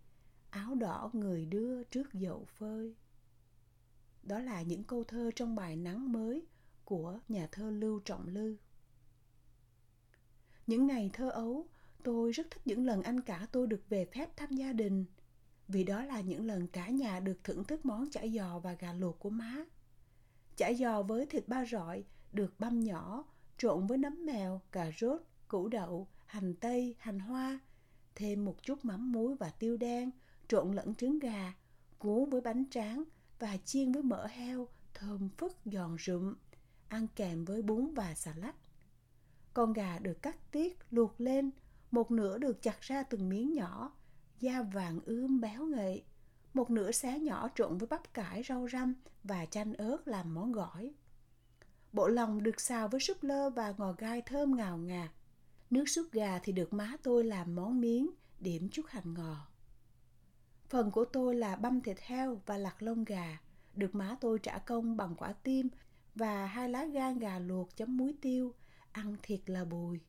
áo 0.49 0.75
đỏ 0.75 1.09
người 1.13 1.45
đưa 1.45 1.83
trước 1.83 2.13
dậu 2.13 2.45
phơi. 2.45 2.95
Đó 4.23 4.39
là 4.39 4.61
những 4.61 4.83
câu 4.83 5.03
thơ 5.03 5.31
trong 5.35 5.55
bài 5.55 5.75
Nắng 5.75 6.11
mới 6.11 6.45
của 6.85 7.19
nhà 7.27 7.47
thơ 7.51 7.71
Lưu 7.71 7.99
Trọng 7.99 8.27
Lư. 8.27 8.55
Những 10.67 10.87
ngày 10.87 11.09
thơ 11.13 11.29
ấu, 11.29 11.67
tôi 12.03 12.31
rất 12.31 12.51
thích 12.51 12.61
những 12.65 12.85
lần 12.85 13.03
anh 13.03 13.21
cả 13.21 13.47
tôi 13.51 13.67
được 13.67 13.89
về 13.89 14.05
phép 14.05 14.37
thăm 14.37 14.51
gia 14.51 14.73
đình, 14.73 15.05
vì 15.67 15.83
đó 15.83 16.03
là 16.03 16.21
những 16.21 16.45
lần 16.45 16.67
cả 16.67 16.89
nhà 16.89 17.19
được 17.19 17.43
thưởng 17.43 17.63
thức 17.63 17.85
món 17.85 18.09
chả 18.09 18.21
giò 18.27 18.59
và 18.59 18.73
gà 18.73 18.93
luộc 18.93 19.19
của 19.19 19.29
má. 19.29 19.65
Chả 20.55 20.73
giò 20.73 21.01
với 21.01 21.25
thịt 21.25 21.47
ba 21.47 21.65
rọi 21.65 22.03
được 22.33 22.59
băm 22.59 22.79
nhỏ, 22.79 23.25
trộn 23.57 23.87
với 23.87 23.97
nấm 23.97 24.25
mèo, 24.25 24.61
cà 24.71 24.91
rốt, 24.99 25.21
củ 25.47 25.67
đậu, 25.67 26.07
hành 26.25 26.53
tây, 26.55 26.95
hành 26.99 27.19
hoa, 27.19 27.59
thêm 28.15 28.45
một 28.45 28.63
chút 28.63 28.85
mắm 28.85 29.11
muối 29.11 29.35
và 29.35 29.49
tiêu 29.49 29.77
đen, 29.77 30.11
trộn 30.47 30.71
lẫn 30.71 30.95
trứng 30.95 31.19
gà, 31.19 31.53
cuốn 31.97 32.29
với 32.29 32.41
bánh 32.41 32.63
tráng 32.71 33.03
và 33.39 33.57
chiên 33.65 33.91
với 33.91 34.03
mỡ 34.03 34.27
heo, 34.27 34.67
thơm 34.93 35.29
phức 35.37 35.57
giòn 35.65 35.97
rụm, 35.99 36.33
ăn 36.87 37.07
kèm 37.15 37.45
với 37.45 37.61
bún 37.61 37.93
và 37.93 38.15
xà 38.15 38.33
lách. 38.35 38.55
Con 39.53 39.73
gà 39.73 39.99
được 39.99 40.21
cắt 40.21 40.51
tiết, 40.51 40.77
luộc 40.91 41.21
lên, 41.21 41.51
một 41.91 42.11
nửa 42.11 42.37
được 42.37 42.61
chặt 42.61 42.81
ra 42.81 43.03
từng 43.03 43.29
miếng 43.29 43.53
nhỏ, 43.53 43.93
da 44.39 44.61
vàng 44.61 44.99
ươm 45.05 45.41
béo 45.41 45.65
ngậy. 45.65 46.03
Một 46.53 46.69
nửa 46.69 46.91
xé 46.91 47.19
nhỏ 47.19 47.49
trộn 47.55 47.77
với 47.77 47.87
bắp 47.87 48.13
cải, 48.13 48.43
rau 48.43 48.67
răm 48.71 48.93
và 49.23 49.45
chanh 49.45 49.73
ớt 49.73 49.97
làm 50.07 50.33
món 50.33 50.51
gỏi. 50.51 50.93
Bộ 51.93 52.07
lòng 52.07 52.43
được 52.43 52.61
xào 52.61 52.87
với 52.87 52.99
súp 52.99 53.23
lơ 53.23 53.49
và 53.49 53.73
ngò 53.77 53.91
gai 53.97 54.21
thơm 54.21 54.55
ngào 54.55 54.77
ngạt. 54.77 55.11
Nước 55.69 55.89
súp 55.89 56.11
gà 56.11 56.39
thì 56.43 56.53
được 56.53 56.73
má 56.73 56.97
tôi 57.03 57.23
làm 57.23 57.55
món 57.55 57.81
miếng, 57.81 58.09
điểm 58.39 58.69
chút 58.69 58.85
hành 58.87 59.13
ngò. 59.13 59.47
Phần 60.69 60.91
của 60.91 61.05
tôi 61.05 61.35
là 61.35 61.55
băm 61.55 61.81
thịt 61.81 61.99
heo 61.99 62.41
và 62.45 62.57
lặt 62.57 62.83
lông 62.83 63.03
gà, 63.03 63.37
được 63.75 63.95
má 63.95 64.17
tôi 64.21 64.39
trả 64.39 64.57
công 64.57 64.97
bằng 64.97 65.15
quả 65.15 65.33
tim 65.33 65.67
và 66.15 66.45
hai 66.45 66.69
lá 66.69 66.85
gan 66.85 67.19
gà 67.19 67.39
luộc 67.39 67.75
chấm 67.75 67.97
muối 67.97 68.15
tiêu, 68.21 68.53
ăn 68.93 69.15
thiệt 69.23 69.49
là 69.49 69.65
bùi. 69.65 69.99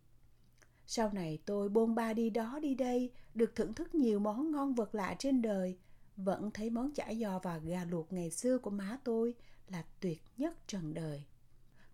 Sau 0.87 1.13
này 1.13 1.39
tôi 1.47 1.69
bôn 1.69 1.95
ba 1.95 2.13
đi 2.13 2.31
đó 2.31 2.59
đi 2.63 2.75
đây, 2.75 3.11
được 3.35 3.55
thưởng 3.55 3.75
thức 3.75 3.95
nhiều 3.95 4.19
món 4.19 4.51
ngon 4.51 4.75
vật 4.75 4.95
lạ 4.95 5.17
trên 5.19 5.43
đời 5.43 5.79
vẫn 6.17 6.51
thấy 6.51 6.71
món 6.71 6.93
chả 6.93 7.15
giò 7.21 7.39
và 7.39 7.59
gà 7.59 7.85
luộc 7.85 8.13
ngày 8.13 8.31
xưa 8.31 8.59
của 8.59 8.71
má 8.71 8.99
tôi 9.05 9.35
là 9.69 9.85
tuyệt 10.01 10.23
nhất 10.37 10.57
trần 10.67 10.95
đời. 10.95 11.25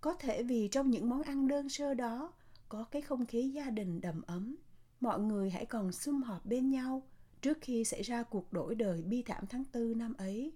Có 0.00 0.14
thể 0.14 0.42
vì 0.42 0.68
trong 0.68 0.90
những 0.90 1.08
món 1.08 1.22
ăn 1.22 1.48
đơn 1.48 1.68
sơ 1.68 1.94
đó 1.94 2.32
có 2.68 2.84
cái 2.84 3.02
không 3.02 3.26
khí 3.26 3.48
gia 3.48 3.70
đình 3.70 4.00
đầm 4.00 4.22
ấm, 4.22 4.56
mọi 5.00 5.20
người 5.20 5.50
hãy 5.50 5.66
còn 5.66 5.92
sum 5.92 6.22
họp 6.22 6.46
bên 6.46 6.70
nhau 6.70 7.02
trước 7.42 7.58
khi 7.60 7.84
xảy 7.84 8.02
ra 8.02 8.22
cuộc 8.22 8.52
đổi 8.52 8.74
đời 8.74 9.02
bi 9.02 9.22
thảm 9.22 9.44
tháng 9.46 9.64
tư 9.64 9.94
năm 9.96 10.14
ấy. 10.14 10.52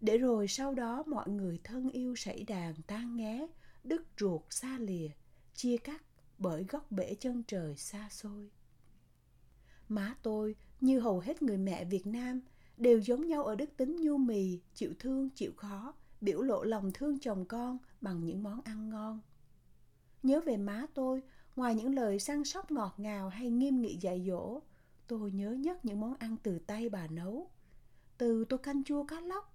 Để 0.00 0.18
rồi 0.18 0.48
sau 0.48 0.74
đó 0.74 1.02
mọi 1.06 1.28
người 1.28 1.60
thân 1.64 1.90
yêu 1.90 2.16
sảy 2.16 2.44
đàn 2.44 2.74
tan 2.86 3.16
nghé, 3.16 3.46
đứt 3.84 4.02
ruột 4.20 4.42
xa 4.50 4.78
lìa, 4.78 5.08
chia 5.54 5.76
cắt 5.76 6.02
bởi 6.38 6.64
góc 6.64 6.92
bể 6.92 7.14
chân 7.14 7.42
trời 7.46 7.76
xa 7.76 8.08
xôi. 8.10 8.50
Má 9.88 10.16
tôi, 10.22 10.56
như 10.80 11.00
hầu 11.00 11.20
hết 11.20 11.42
người 11.42 11.58
mẹ 11.58 11.84
Việt 11.84 12.06
Nam, 12.06 12.40
đều 12.76 13.00
giống 13.00 13.26
nhau 13.26 13.44
ở 13.44 13.54
đức 13.54 13.76
tính 13.76 13.96
nhu 13.96 14.16
mì, 14.16 14.60
chịu 14.74 14.94
thương, 14.98 15.30
chịu 15.30 15.52
khó, 15.56 15.94
biểu 16.20 16.42
lộ 16.42 16.64
lòng 16.64 16.90
thương 16.94 17.18
chồng 17.18 17.44
con 17.44 17.78
bằng 18.00 18.24
những 18.24 18.42
món 18.42 18.60
ăn 18.60 18.90
ngon. 18.90 19.20
Nhớ 20.22 20.40
về 20.40 20.56
má 20.56 20.86
tôi, 20.94 21.22
ngoài 21.56 21.74
những 21.74 21.94
lời 21.94 22.18
săn 22.18 22.44
sóc 22.44 22.70
ngọt 22.70 22.94
ngào 22.96 23.28
hay 23.28 23.50
nghiêm 23.50 23.80
nghị 23.80 23.96
dạy 23.96 24.24
dỗ, 24.28 24.60
tôi 25.06 25.32
nhớ 25.32 25.52
nhất 25.52 25.84
những 25.84 26.00
món 26.00 26.14
ăn 26.14 26.36
từ 26.42 26.58
tay 26.58 26.88
bà 26.88 27.06
nấu. 27.06 27.50
Từ 28.18 28.44
tô 28.44 28.56
canh 28.56 28.84
chua 28.84 29.04
cá 29.04 29.20
lóc, 29.20 29.54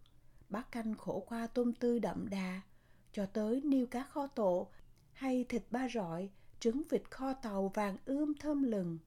bát 0.49 0.71
canh 0.71 0.95
khổ 0.95 1.23
qua 1.27 1.47
tôm 1.47 1.73
tươi 1.73 1.99
đậm 1.99 2.29
đà, 2.29 2.61
cho 3.11 3.25
tới 3.25 3.61
niêu 3.61 3.87
cá 3.87 4.03
kho 4.03 4.27
tổ 4.27 4.67
hay 5.13 5.45
thịt 5.49 5.63
ba 5.71 5.87
rọi, 5.93 6.29
trứng 6.59 6.81
vịt 6.89 7.11
kho 7.11 7.33
tàu 7.33 7.67
vàng 7.67 7.97
ươm 8.05 8.33
thơm 8.33 8.63
lừng. 8.63 8.97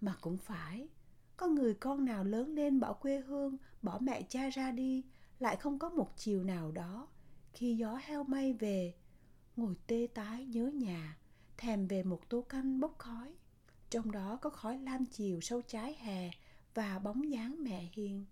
Mà 0.00 0.14
cũng 0.20 0.38
phải, 0.38 0.88
có 1.36 1.46
người 1.46 1.74
con 1.74 2.04
nào 2.04 2.24
lớn 2.24 2.54
lên 2.54 2.80
bỏ 2.80 2.92
quê 2.92 3.18
hương, 3.18 3.56
bỏ 3.82 3.98
mẹ 3.98 4.22
cha 4.22 4.48
ra 4.48 4.70
đi, 4.70 5.04
lại 5.38 5.56
không 5.56 5.78
có 5.78 5.88
một 5.88 6.12
chiều 6.16 6.44
nào 6.44 6.72
đó, 6.72 7.08
khi 7.52 7.76
gió 7.76 8.00
heo 8.02 8.24
mây 8.24 8.52
về, 8.52 8.94
ngồi 9.56 9.74
tê 9.86 10.08
tái 10.14 10.46
nhớ 10.46 10.70
nhà, 10.74 11.16
thèm 11.56 11.86
về 11.86 12.02
một 12.02 12.28
tô 12.28 12.42
canh 12.48 12.80
bốc 12.80 12.94
khói. 12.98 13.34
Trong 13.90 14.12
đó 14.12 14.38
có 14.42 14.50
khói 14.50 14.78
lam 14.78 15.06
chiều 15.06 15.40
sâu 15.40 15.62
trái 15.62 15.94
hè 15.94 16.30
và 16.74 16.98
bóng 16.98 17.30
dáng 17.30 17.56
mẹ 17.64 17.88
hiền. 17.92 18.24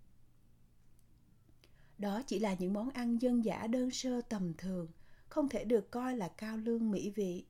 Đó 1.99 2.23
chỉ 2.27 2.39
là 2.39 2.57
những 2.59 2.73
món 2.73 2.91
ăn 2.91 3.19
dân 3.19 3.45
dã 3.45 3.67
đơn 3.67 3.91
sơ 3.91 4.21
tầm 4.21 4.55
thường, 4.59 4.89
không 5.29 5.49
thể 5.49 5.65
được 5.65 5.91
coi 5.91 6.17
là 6.17 6.29
cao 6.29 6.57
lương 6.57 6.91
mỹ 6.91 7.11
vị. 7.11 7.45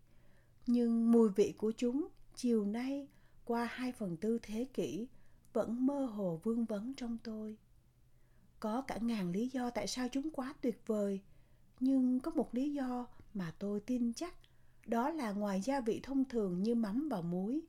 Nhưng 0.67 1.13
mùi 1.13 1.29
vị 1.29 1.55
của 1.59 1.73
chúng 1.77 2.09
chiều 2.35 2.65
nay 2.65 3.09
qua 3.45 3.65
hai 3.65 3.93
phần 3.93 4.17
tư 4.17 4.39
thế 4.43 4.67
kỷ 4.75 5.09
vẫn 5.53 5.87
mơ 5.87 6.05
hồ 6.05 6.41
vương 6.45 6.65
vấn 6.65 6.95
trong 6.95 7.19
tôi. 7.25 7.57
Có 8.61 8.81
cả 8.81 8.99
ngàn 9.01 9.31
lý 9.31 9.49
do 9.49 9.71
tại 9.71 9.87
sao 9.87 10.09
chúng 10.13 10.31
quá 10.31 10.55
tuyệt 10.61 10.83
vời, 10.87 11.21
nhưng 11.81 12.21
có 12.21 12.31
một 12.31 12.55
lý 12.55 12.73
do 12.73 13.07
mà 13.35 13.55
tôi 13.59 13.81
tin 13.81 14.13
chắc, 14.13 14.35
đó 14.87 15.11
là 15.11 15.33
ngoài 15.33 15.61
gia 15.61 15.81
vị 15.81 16.01
thông 16.03 16.25
thường 16.25 16.63
như 16.63 16.75
mắm 16.75 17.09
và 17.09 17.21
muối, 17.21 17.61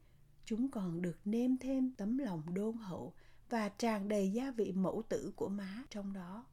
chúng 0.46 0.72
còn 0.72 1.02
được 1.02 1.18
nêm 1.26 1.58
thêm 1.58 1.92
tấm 1.92 2.18
lòng 2.18 2.42
đôn 2.54 2.78
hậu 2.78 3.14
và 3.50 3.70
tràn 3.70 4.08
đầy 4.08 4.32
gia 4.32 4.52
vị 4.52 4.72
mẫu 4.72 5.04
tử 5.10 5.32
của 5.36 5.50
má 5.50 5.84
trong 5.90 6.14
đó. 6.14 6.46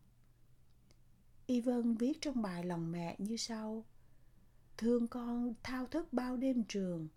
Y 1.46 1.60
Vân 1.60 1.94
viết 1.94 2.20
trong 2.20 2.42
bài 2.42 2.64
lòng 2.64 2.92
mẹ 2.92 3.16
như 3.18 3.36
sau. 3.36 3.84
Thương 4.76 5.08
con 5.08 5.54
thao 5.62 5.86
thức 5.86 6.12
bao 6.12 6.36
đêm 6.36 6.64
trường, 6.68 7.08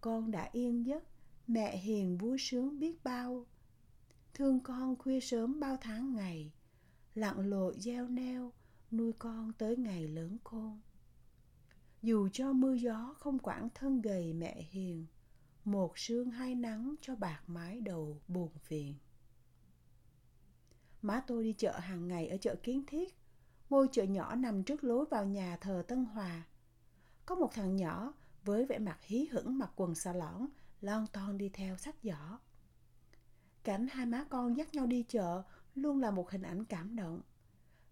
con 0.00 0.30
đã 0.30 0.48
yên 0.52 0.86
giấc, 0.86 1.04
mẹ 1.46 1.76
hiền 1.76 2.18
vui 2.18 2.38
sướng 2.38 2.78
biết 2.78 3.04
bao. 3.04 3.46
Thương 4.34 4.60
con 4.60 4.96
khuya 4.96 5.20
sớm 5.20 5.60
bao 5.60 5.76
tháng 5.80 6.14
ngày, 6.14 6.52
lặng 7.14 7.40
lội 7.40 7.74
gieo 7.78 8.08
neo, 8.08 8.52
nuôi 8.90 9.12
con 9.12 9.52
tới 9.52 9.76
ngày 9.76 10.08
lớn 10.08 10.38
khôn. 10.44 10.80
Dù 12.02 12.28
cho 12.32 12.52
mưa 12.52 12.74
gió 12.74 13.14
không 13.18 13.38
quản 13.38 13.68
thân 13.74 14.00
gầy 14.00 14.32
mẹ 14.32 14.62
hiền, 14.70 15.06
một 15.64 15.98
sương 15.98 16.30
hai 16.30 16.54
nắng 16.54 16.94
cho 17.00 17.16
bạc 17.16 17.42
mái 17.46 17.80
đầu 17.80 18.20
buồn 18.28 18.50
phiền. 18.58 18.94
Má 21.02 21.24
tôi 21.26 21.44
đi 21.44 21.52
chợ 21.52 21.78
hàng 21.78 22.08
ngày 22.08 22.28
ở 22.28 22.36
chợ 22.36 22.54
Kiến 22.62 22.82
Thiết, 22.86 23.14
ngôi 23.72 23.88
chợ 23.92 24.04
nhỏ 24.04 24.34
nằm 24.34 24.62
trước 24.62 24.84
lối 24.84 25.04
vào 25.10 25.24
nhà 25.24 25.56
thờ 25.60 25.84
Tân 25.88 26.04
Hòa. 26.04 26.42
Có 27.26 27.34
một 27.34 27.54
thằng 27.54 27.76
nhỏ 27.76 28.12
với 28.44 28.66
vẻ 28.66 28.78
mặt 28.78 28.98
hí 29.02 29.28
hửng 29.32 29.58
mặc 29.58 29.70
quần 29.76 29.94
xà 29.94 30.12
lõn, 30.12 30.46
lon 30.80 31.06
ton 31.12 31.38
đi 31.38 31.48
theo 31.48 31.76
sách 31.76 31.94
giỏ. 32.02 32.38
Cảnh 33.64 33.86
hai 33.90 34.06
má 34.06 34.24
con 34.30 34.56
dắt 34.56 34.74
nhau 34.74 34.86
đi 34.86 35.02
chợ 35.08 35.42
luôn 35.74 36.00
là 36.00 36.10
một 36.10 36.30
hình 36.30 36.42
ảnh 36.42 36.64
cảm 36.64 36.96
động. 36.96 37.20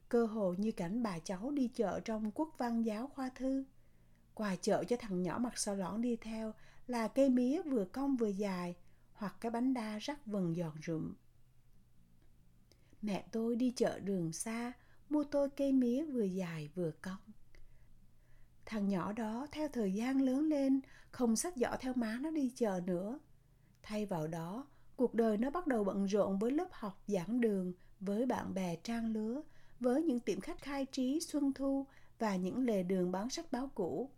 Cơ 0.08 0.26
hồ 0.26 0.54
như 0.58 0.72
cảnh 0.72 1.02
bà 1.02 1.18
cháu 1.18 1.50
đi 1.50 1.68
chợ 1.68 2.00
trong 2.00 2.30
quốc 2.34 2.54
văn 2.58 2.82
giáo 2.82 3.06
khoa 3.06 3.28
thư. 3.28 3.64
Quà 4.34 4.56
chợ 4.56 4.84
cho 4.84 4.96
thằng 4.96 5.22
nhỏ 5.22 5.38
mặc 5.38 5.58
xà 5.58 5.74
lõn 5.74 6.02
đi 6.02 6.16
theo 6.16 6.54
là 6.86 7.08
cây 7.08 7.28
mía 7.28 7.62
vừa 7.62 7.84
cong 7.84 8.16
vừa 8.16 8.28
dài 8.28 8.76
hoặc 9.12 9.36
cái 9.40 9.50
bánh 9.50 9.74
đa 9.74 9.98
rắc 9.98 10.26
vần 10.26 10.54
giòn 10.54 10.72
rụm. 10.86 11.14
Mẹ 13.02 13.24
tôi 13.32 13.56
đi 13.56 13.72
chợ 13.76 13.98
đường 13.98 14.32
xa 14.32 14.72
mua 15.10 15.24
tôi 15.24 15.48
cây 15.50 15.72
mía 15.72 16.04
vừa 16.04 16.22
dài 16.22 16.68
vừa 16.74 16.90
cong. 17.02 17.32
Thằng 18.66 18.88
nhỏ 18.88 19.12
đó 19.12 19.46
theo 19.52 19.68
thời 19.68 19.94
gian 19.94 20.20
lớn 20.22 20.48
lên 20.48 20.80
không 21.10 21.36
sách 21.36 21.56
giỏ 21.56 21.76
theo 21.80 21.92
má 21.96 22.18
nó 22.20 22.30
đi 22.30 22.52
chợ 22.56 22.80
nữa. 22.86 23.18
Thay 23.82 24.06
vào 24.06 24.26
đó, 24.26 24.66
cuộc 24.96 25.14
đời 25.14 25.36
nó 25.36 25.50
bắt 25.50 25.66
đầu 25.66 25.84
bận 25.84 26.04
rộn 26.04 26.38
với 26.38 26.50
lớp 26.50 26.68
học 26.70 27.02
giảng 27.06 27.40
đường, 27.40 27.72
với 28.00 28.26
bạn 28.26 28.54
bè 28.54 28.76
trang 28.76 29.12
lứa, 29.12 29.42
với 29.80 30.02
những 30.02 30.20
tiệm 30.20 30.40
khách 30.40 30.62
khai 30.62 30.86
trí 30.86 31.20
xuân 31.20 31.52
thu 31.52 31.86
và 32.18 32.36
những 32.36 32.64
lề 32.64 32.82
đường 32.82 33.12
bán 33.12 33.30
sách 33.30 33.52
báo 33.52 33.70
cũ, 33.74 34.10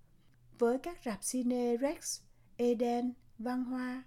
với 0.59 0.79
các 0.79 0.99
rạp 1.05 1.19
cine 1.33 1.77
Rex, 1.77 2.21
Eden, 2.57 3.13
Văn 3.39 3.65
Hoa, 3.65 4.03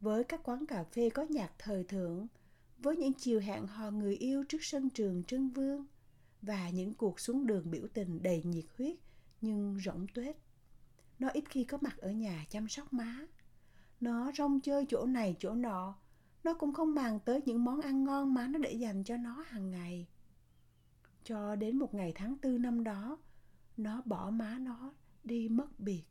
với 0.00 0.24
các 0.24 0.40
quán 0.44 0.66
cà 0.66 0.84
phê 0.84 1.10
có 1.10 1.22
nhạc 1.22 1.52
thời 1.58 1.84
thượng, 1.84 2.26
với 2.78 2.96
những 2.96 3.12
chiều 3.12 3.40
hẹn 3.40 3.66
hò 3.66 3.90
người 3.90 4.16
yêu 4.16 4.44
trước 4.48 4.58
sân 4.60 4.90
trường 4.90 5.24
Trưng 5.24 5.48
Vương 5.50 5.86
và 6.42 6.70
những 6.70 6.94
cuộc 6.94 7.20
xuống 7.20 7.46
đường 7.46 7.70
biểu 7.70 7.86
tình 7.94 8.22
đầy 8.22 8.42
nhiệt 8.42 8.64
huyết 8.78 8.96
nhưng 9.40 9.78
rỗng 9.84 10.06
tuếch. 10.14 10.36
Nó 11.18 11.28
ít 11.28 11.44
khi 11.50 11.64
có 11.64 11.78
mặt 11.80 11.98
ở 11.98 12.10
nhà 12.10 12.44
chăm 12.50 12.68
sóc 12.68 12.92
má. 12.92 13.26
Nó 14.00 14.32
rong 14.38 14.60
chơi 14.60 14.86
chỗ 14.88 15.06
này 15.06 15.36
chỗ 15.38 15.54
nọ. 15.54 15.98
Nó 16.44 16.54
cũng 16.54 16.72
không 16.72 16.94
bàn 16.94 17.18
tới 17.24 17.40
những 17.46 17.64
món 17.64 17.80
ăn 17.80 18.04
ngon 18.04 18.34
má 18.34 18.46
nó 18.48 18.58
để 18.58 18.72
dành 18.72 19.04
cho 19.04 19.16
nó 19.16 19.44
hàng 19.48 19.70
ngày. 19.70 20.06
Cho 21.24 21.56
đến 21.56 21.76
một 21.76 21.94
ngày 21.94 22.12
tháng 22.14 22.36
tư 22.38 22.58
năm 22.58 22.84
đó, 22.84 23.18
nó 23.76 24.02
bỏ 24.04 24.30
má 24.30 24.58
nó 24.58 24.94
đi 25.24 25.48
mất 25.48 25.80
biệt, 25.80 26.02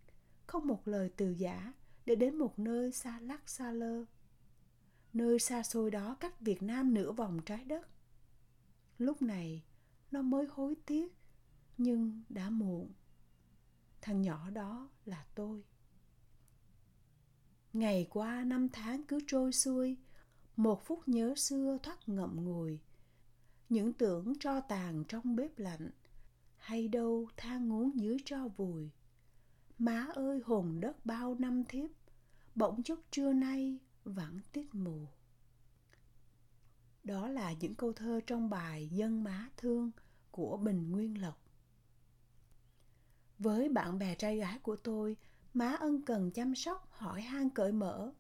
không 0.48 0.68
một 0.68 0.88
lời 0.88 1.12
từ 1.18 1.32
giả 1.32 1.74
để 2.06 2.16
đến 2.16 2.36
một 2.36 2.60
nơi 2.60 2.92
xa 2.92 3.20
lắc 3.20 3.50
xa 3.50 3.72
lơ. 3.72 4.06
Nơi 5.14 5.40
xa 5.40 5.64
xôi 5.64 5.92
đó 5.92 6.16
cách 6.20 6.42
Việt 6.42 6.64
Nam 6.64 6.94
nửa 6.94 7.12
vòng 7.12 7.40
trái 7.46 7.66
đất. 7.66 7.88
Lúc 8.98 9.22
này, 9.22 9.64
nó 10.12 10.22
mới 10.22 10.46
hối 10.50 10.76
tiếc, 10.86 11.14
nhưng 11.78 12.22
đã 12.30 12.50
muộn. 12.50 12.92
Thằng 14.02 14.22
nhỏ 14.22 14.50
đó 14.50 14.90
là 15.06 15.26
tôi. 15.36 15.64
Ngày 17.74 18.08
qua 18.10 18.44
năm 18.44 18.70
tháng 18.70 19.04
cứ 19.04 19.20
trôi 19.28 19.52
xuôi, 19.52 19.98
một 20.56 20.86
phút 20.86 21.08
nhớ 21.08 21.36
xưa 21.38 21.78
thoát 21.84 22.10
ngậm 22.10 22.46
ngùi. 22.46 22.80
Những 23.70 23.94
tưởng 23.94 24.34
cho 24.40 24.62
tàn 24.62 25.04
trong 25.08 25.36
bếp 25.36 25.60
lạnh, 25.60 25.90
hay 26.58 26.88
đâu 26.88 27.28
than 27.38 27.68
ngốn 27.68 27.92
dưới 27.96 28.18
cho 28.26 28.48
vùi. 28.48 28.90
Má 29.78 30.08
ơi 30.16 30.42
hồn 30.46 30.80
đất 30.80 31.06
bao 31.06 31.36
năm 31.40 31.64
thiếp, 31.64 31.90
bỗng 32.56 32.84
chốc 32.84 33.00
trưa 33.12 33.34
nay 33.34 33.80
vẫn 34.04 34.40
tiết 34.52 34.76
mù. 34.76 35.08
Đó 37.04 37.28
là 37.28 37.54
những 37.60 37.76
câu 37.76 37.94
thơ 37.94 38.20
trong 38.28 38.50
bài 38.50 38.88
Dân 38.92 39.24
má 39.24 39.50
thương 39.58 39.92
của 40.32 40.58
Bình 40.58 40.92
Nguyên 40.92 41.22
Lộc. 41.22 41.42
Với 43.40 43.70
bạn 43.70 44.00
bè 44.00 44.16
trai 44.16 44.38
gái 44.38 44.60
của 44.60 44.76
tôi, 44.76 45.18
má 45.54 45.76
ân 45.80 46.02
cần 46.02 46.32
chăm 46.32 46.56
sóc, 46.56 46.88
hỏi 46.92 47.22
han 47.22 47.50
cởi 47.50 47.72
mở. 47.72 48.12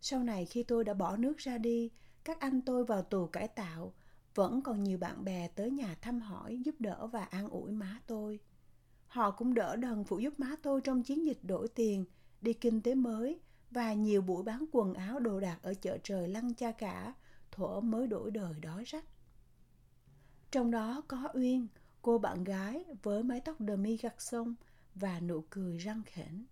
Sau 0.00 0.22
này 0.22 0.46
khi 0.46 0.62
tôi 0.62 0.84
đã 0.84 0.94
bỏ 0.94 1.16
nước 1.16 1.38
ra 1.38 1.58
đi, 1.58 1.90
các 2.24 2.40
anh 2.40 2.60
tôi 2.62 2.84
vào 2.84 3.02
tù 3.02 3.26
cải 3.26 3.48
tạo, 3.48 3.92
vẫn 4.34 4.62
còn 4.62 4.84
nhiều 4.84 4.98
bạn 4.98 5.24
bè 5.24 5.48
tới 5.48 5.70
nhà 5.70 5.94
thăm 5.94 6.20
hỏi, 6.20 6.60
giúp 6.64 6.74
đỡ 6.78 7.06
và 7.06 7.24
an 7.24 7.48
ủi 7.48 7.72
má 7.72 8.00
tôi. 8.06 8.40
Họ 9.06 9.30
cũng 9.30 9.54
đỡ 9.54 9.76
đần 9.76 10.04
phụ 10.04 10.18
giúp 10.18 10.40
má 10.40 10.56
tôi 10.62 10.80
trong 10.80 11.02
chiến 11.02 11.26
dịch 11.26 11.38
đổi 11.42 11.68
tiền, 11.68 12.04
đi 12.40 12.52
kinh 12.52 12.80
tế 12.80 12.94
mới 12.94 13.40
và 13.70 13.92
nhiều 13.92 14.22
buổi 14.22 14.42
bán 14.42 14.64
quần 14.72 14.94
áo 14.94 15.20
đồ 15.20 15.40
đạc 15.40 15.58
ở 15.62 15.74
chợ 15.74 15.98
trời 16.02 16.28
lăng 16.28 16.54
cha 16.54 16.72
cả, 16.72 17.14
thuở 17.52 17.80
mới 17.80 18.06
đổi 18.06 18.30
đời 18.30 18.54
đói 18.60 18.84
rách. 18.84 19.04
Trong 20.50 20.70
đó 20.70 21.02
có 21.08 21.28
Uyên, 21.34 21.66
cô 22.02 22.18
bạn 22.18 22.44
gái 22.44 22.84
với 23.02 23.22
mái 23.22 23.40
tóc 23.40 23.56
demi 23.58 23.98
sông 24.18 24.54
và 24.94 25.20
nụ 25.20 25.44
cười 25.50 25.78
răng 25.78 26.02
khểnh. 26.06 26.44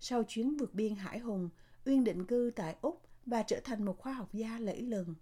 Sau 0.00 0.22
chuyến 0.22 0.56
vượt 0.56 0.74
biên 0.74 0.94
hải 0.94 1.18
hùng, 1.18 1.48
Uyên 1.84 2.04
định 2.04 2.26
cư 2.26 2.50
tại 2.56 2.76
Úc 2.80 3.02
và 3.26 3.42
trở 3.42 3.60
thành 3.64 3.84
một 3.84 3.98
khoa 3.98 4.12
học 4.12 4.28
gia 4.32 4.58
lẫy 4.58 4.82
lừng. 4.82 5.14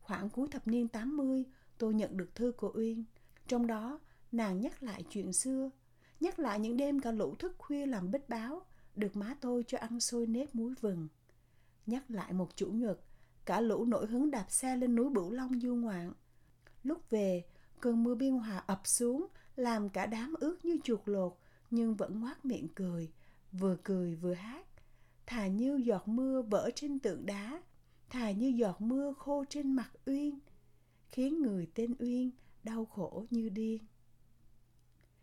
Khoảng 0.00 0.30
cuối 0.30 0.48
thập 0.48 0.68
niên 0.68 0.88
80, 0.88 1.44
tôi 1.78 1.94
nhận 1.94 2.16
được 2.16 2.34
thư 2.34 2.52
của 2.52 2.72
Uyên. 2.74 3.04
Trong 3.46 3.66
đó, 3.66 4.00
nàng 4.32 4.60
nhắc 4.60 4.82
lại 4.82 5.04
chuyện 5.10 5.32
xưa, 5.32 5.70
nhắc 6.20 6.38
lại 6.38 6.60
những 6.60 6.76
đêm 6.76 7.00
cả 7.00 7.12
lũ 7.12 7.34
thức 7.34 7.54
khuya 7.58 7.86
làm 7.86 8.10
bích 8.10 8.28
báo, 8.28 8.62
được 8.96 9.16
má 9.16 9.36
tôi 9.40 9.64
cho 9.66 9.78
ăn 9.78 10.00
xôi 10.00 10.26
nếp 10.26 10.54
muối 10.54 10.74
vừng. 10.80 11.08
Nhắc 11.86 12.10
lại 12.10 12.32
một 12.32 12.56
chủ 12.56 12.66
nhật, 12.66 13.00
cả 13.48 13.60
lũ 13.60 13.84
nổi 13.84 14.06
hứng 14.06 14.30
đạp 14.30 14.46
xe 14.48 14.76
lên 14.76 14.94
núi 14.94 15.10
Bửu 15.10 15.30
Long 15.30 15.60
du 15.60 15.74
ngoạn. 15.74 16.12
Lúc 16.82 17.10
về, 17.10 17.44
cơn 17.80 18.04
mưa 18.04 18.14
biên 18.14 18.32
hòa 18.32 18.62
ập 18.66 18.80
xuống, 18.84 19.26
làm 19.56 19.88
cả 19.88 20.06
đám 20.06 20.34
ướt 20.40 20.64
như 20.64 20.78
chuột 20.84 21.00
lột, 21.04 21.38
nhưng 21.70 21.94
vẫn 21.94 22.20
ngoác 22.20 22.44
miệng 22.44 22.68
cười, 22.74 23.12
vừa 23.52 23.76
cười 23.82 24.14
vừa 24.14 24.34
hát. 24.34 24.66
Thà 25.26 25.46
như 25.46 25.80
giọt 25.84 26.08
mưa 26.08 26.42
vỡ 26.42 26.70
trên 26.74 26.98
tượng 26.98 27.26
đá, 27.26 27.62
thà 28.10 28.30
như 28.30 28.48
giọt 28.48 28.80
mưa 28.80 29.12
khô 29.18 29.44
trên 29.48 29.72
mặt 29.72 29.90
Uyên, 30.06 30.38
khiến 31.10 31.42
người 31.42 31.70
tên 31.74 31.94
Uyên 31.98 32.30
đau 32.62 32.84
khổ 32.84 33.26
như 33.30 33.48
điên. 33.48 33.86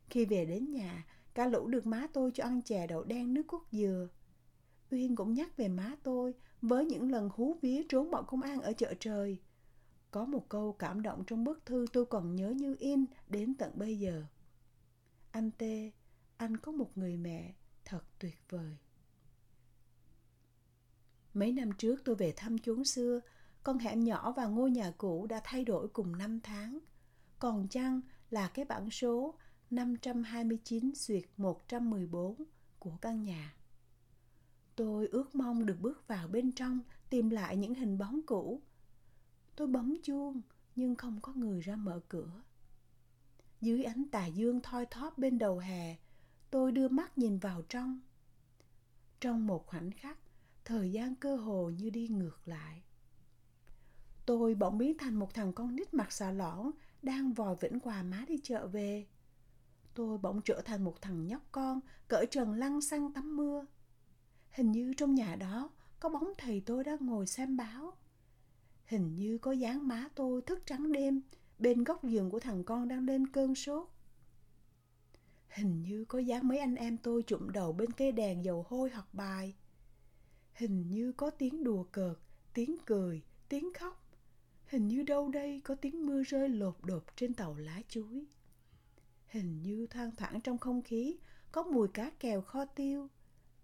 Khi 0.09 0.25
về 0.25 0.45
đến 0.45 0.71
nhà, 0.71 1.05
cả 1.33 1.47
lũ 1.47 1.67
được 1.67 1.85
má 1.85 2.07
tôi 2.13 2.31
cho 2.33 2.43
ăn 2.43 2.61
chè 2.61 2.87
đậu 2.87 3.03
đen 3.03 3.33
nước 3.33 3.43
cốt 3.47 3.61
dừa. 3.71 4.07
Uyên 4.95 5.15
cũng 5.15 5.33
nhắc 5.33 5.57
về 5.57 5.67
má 5.67 5.95
tôi 6.03 6.33
với 6.61 6.85
những 6.85 7.11
lần 7.11 7.29
hú 7.33 7.57
vía 7.61 7.83
trốn 7.89 8.11
bọn 8.11 8.25
công 8.27 8.41
an 8.41 8.61
ở 8.61 8.73
chợ 8.73 8.93
trời. 8.99 9.39
Có 10.11 10.25
một 10.25 10.49
câu 10.49 10.73
cảm 10.73 11.01
động 11.01 11.23
trong 11.27 11.43
bức 11.43 11.65
thư 11.65 11.85
tôi 11.93 12.05
còn 12.05 12.35
nhớ 12.35 12.49
như 12.49 12.75
in 12.79 13.05
đến 13.27 13.55
tận 13.55 13.71
bây 13.75 13.99
giờ. 13.99 14.23
Anh 15.31 15.51
Tê, 15.51 15.91
anh 16.37 16.57
có 16.57 16.71
một 16.71 16.97
người 16.97 17.17
mẹ 17.17 17.53
thật 17.85 18.03
tuyệt 18.19 18.37
vời. 18.49 18.77
Mấy 21.33 21.51
năm 21.51 21.71
trước 21.71 22.01
tôi 22.05 22.15
về 22.15 22.33
thăm 22.35 22.57
chốn 22.57 22.85
xưa, 22.85 23.19
con 23.63 23.77
hẻm 23.77 24.03
nhỏ 24.03 24.33
và 24.37 24.45
ngôi 24.45 24.71
nhà 24.71 24.91
cũ 24.97 25.27
đã 25.29 25.41
thay 25.43 25.63
đổi 25.65 25.87
cùng 25.87 26.17
năm 26.17 26.39
tháng. 26.43 26.79
Còn 27.39 27.67
chăng 27.67 28.01
là 28.29 28.47
cái 28.47 28.65
bảng 28.65 28.91
số 28.91 29.35
529 29.69 30.91
duyệt 30.95 31.23
114 31.37 32.35
của 32.79 32.97
căn 33.01 33.23
nhà. 33.23 33.55
Tôi 34.75 35.07
ước 35.07 35.35
mong 35.35 35.65
được 35.65 35.77
bước 35.81 36.07
vào 36.07 36.27
bên 36.27 36.51
trong 36.51 36.79
tìm 37.09 37.29
lại 37.29 37.57
những 37.57 37.75
hình 37.75 37.97
bóng 37.97 38.21
cũ. 38.25 38.61
Tôi 39.55 39.67
bấm 39.67 39.95
chuông 40.03 40.41
nhưng 40.75 40.95
không 40.95 41.19
có 41.21 41.33
người 41.33 41.61
ra 41.61 41.75
mở 41.75 41.99
cửa. 42.07 42.41
Dưới 43.61 43.83
ánh 43.83 44.03
tà 44.11 44.25
dương 44.25 44.61
thoi 44.61 44.85
thóp 44.85 45.17
bên 45.17 45.37
đầu 45.37 45.59
hè, 45.59 45.95
tôi 46.51 46.71
đưa 46.71 46.87
mắt 46.87 47.17
nhìn 47.17 47.37
vào 47.37 47.61
trong. 47.61 47.99
Trong 49.19 49.47
một 49.47 49.67
khoảnh 49.67 49.91
khắc, 49.91 50.17
thời 50.65 50.91
gian 50.91 51.15
cơ 51.15 51.35
hồ 51.35 51.69
như 51.69 51.89
đi 51.89 52.07
ngược 52.07 52.47
lại. 52.47 52.81
Tôi 54.25 54.55
bỗng 54.55 54.77
biến 54.77 54.97
thành 54.97 55.15
một 55.15 55.33
thằng 55.33 55.53
con 55.53 55.75
nít 55.75 55.93
mặt 55.93 56.11
xà 56.11 56.31
lõn 56.31 56.71
đang 57.01 57.33
vòi 57.33 57.55
vĩnh 57.55 57.79
quà 57.79 58.03
má 58.03 58.25
đi 58.27 58.39
chợ 58.43 58.67
về. 58.67 59.05
Tôi 59.93 60.17
bỗng 60.17 60.41
trở 60.41 60.61
thành 60.65 60.83
một 60.83 61.01
thằng 61.01 61.27
nhóc 61.27 61.41
con 61.51 61.79
cởi 62.07 62.25
trần 62.31 62.53
lăn 62.53 62.81
xăng 62.81 63.13
tắm 63.13 63.37
mưa. 63.37 63.65
Hình 64.55 64.71
như 64.71 64.93
trong 64.93 65.15
nhà 65.15 65.35
đó 65.35 65.69
có 65.99 66.09
bóng 66.09 66.33
thầy 66.37 66.63
tôi 66.65 66.83
đang 66.83 67.05
ngồi 67.05 67.27
xem 67.27 67.57
báo. 67.57 67.93
Hình 68.85 69.15
như 69.15 69.37
có 69.37 69.51
dáng 69.51 69.87
má 69.87 70.09
tôi 70.15 70.41
thức 70.41 70.59
trắng 70.65 70.91
đêm 70.91 71.21
bên 71.59 71.83
góc 71.83 72.03
giường 72.03 72.29
của 72.29 72.39
thằng 72.39 72.63
con 72.63 72.87
đang 72.87 73.05
lên 73.05 73.27
cơn 73.27 73.55
sốt. 73.55 73.87
Hình 75.49 75.83
như 75.83 76.05
có 76.05 76.19
dáng 76.19 76.47
mấy 76.47 76.57
anh 76.57 76.75
em 76.75 76.97
tôi 76.97 77.23
chụm 77.23 77.49
đầu 77.49 77.73
bên 77.73 77.91
cây 77.91 78.11
đèn 78.11 78.45
dầu 78.45 78.65
hôi 78.69 78.89
học 78.89 79.13
bài. 79.13 79.55
Hình 80.53 80.87
như 80.87 81.11
có 81.11 81.29
tiếng 81.29 81.63
đùa 81.63 81.83
cợt, 81.83 82.17
tiếng 82.53 82.75
cười, 82.85 83.21
tiếng 83.49 83.73
khóc. 83.73 84.03
Hình 84.65 84.87
như 84.87 85.03
đâu 85.03 85.29
đây 85.29 85.61
có 85.63 85.75
tiếng 85.75 86.05
mưa 86.05 86.23
rơi 86.23 86.49
lột 86.49 86.75
đột 86.83 87.03
trên 87.15 87.33
tàu 87.33 87.55
lá 87.55 87.81
chuối. 87.89 88.25
Hình 89.27 89.61
như 89.61 89.87
thoang 89.87 90.11
thoảng 90.15 90.41
trong 90.41 90.57
không 90.57 90.81
khí 90.81 91.17
có 91.51 91.63
mùi 91.63 91.87
cá 91.87 92.09
kèo 92.09 92.41
kho 92.41 92.65
tiêu. 92.65 93.09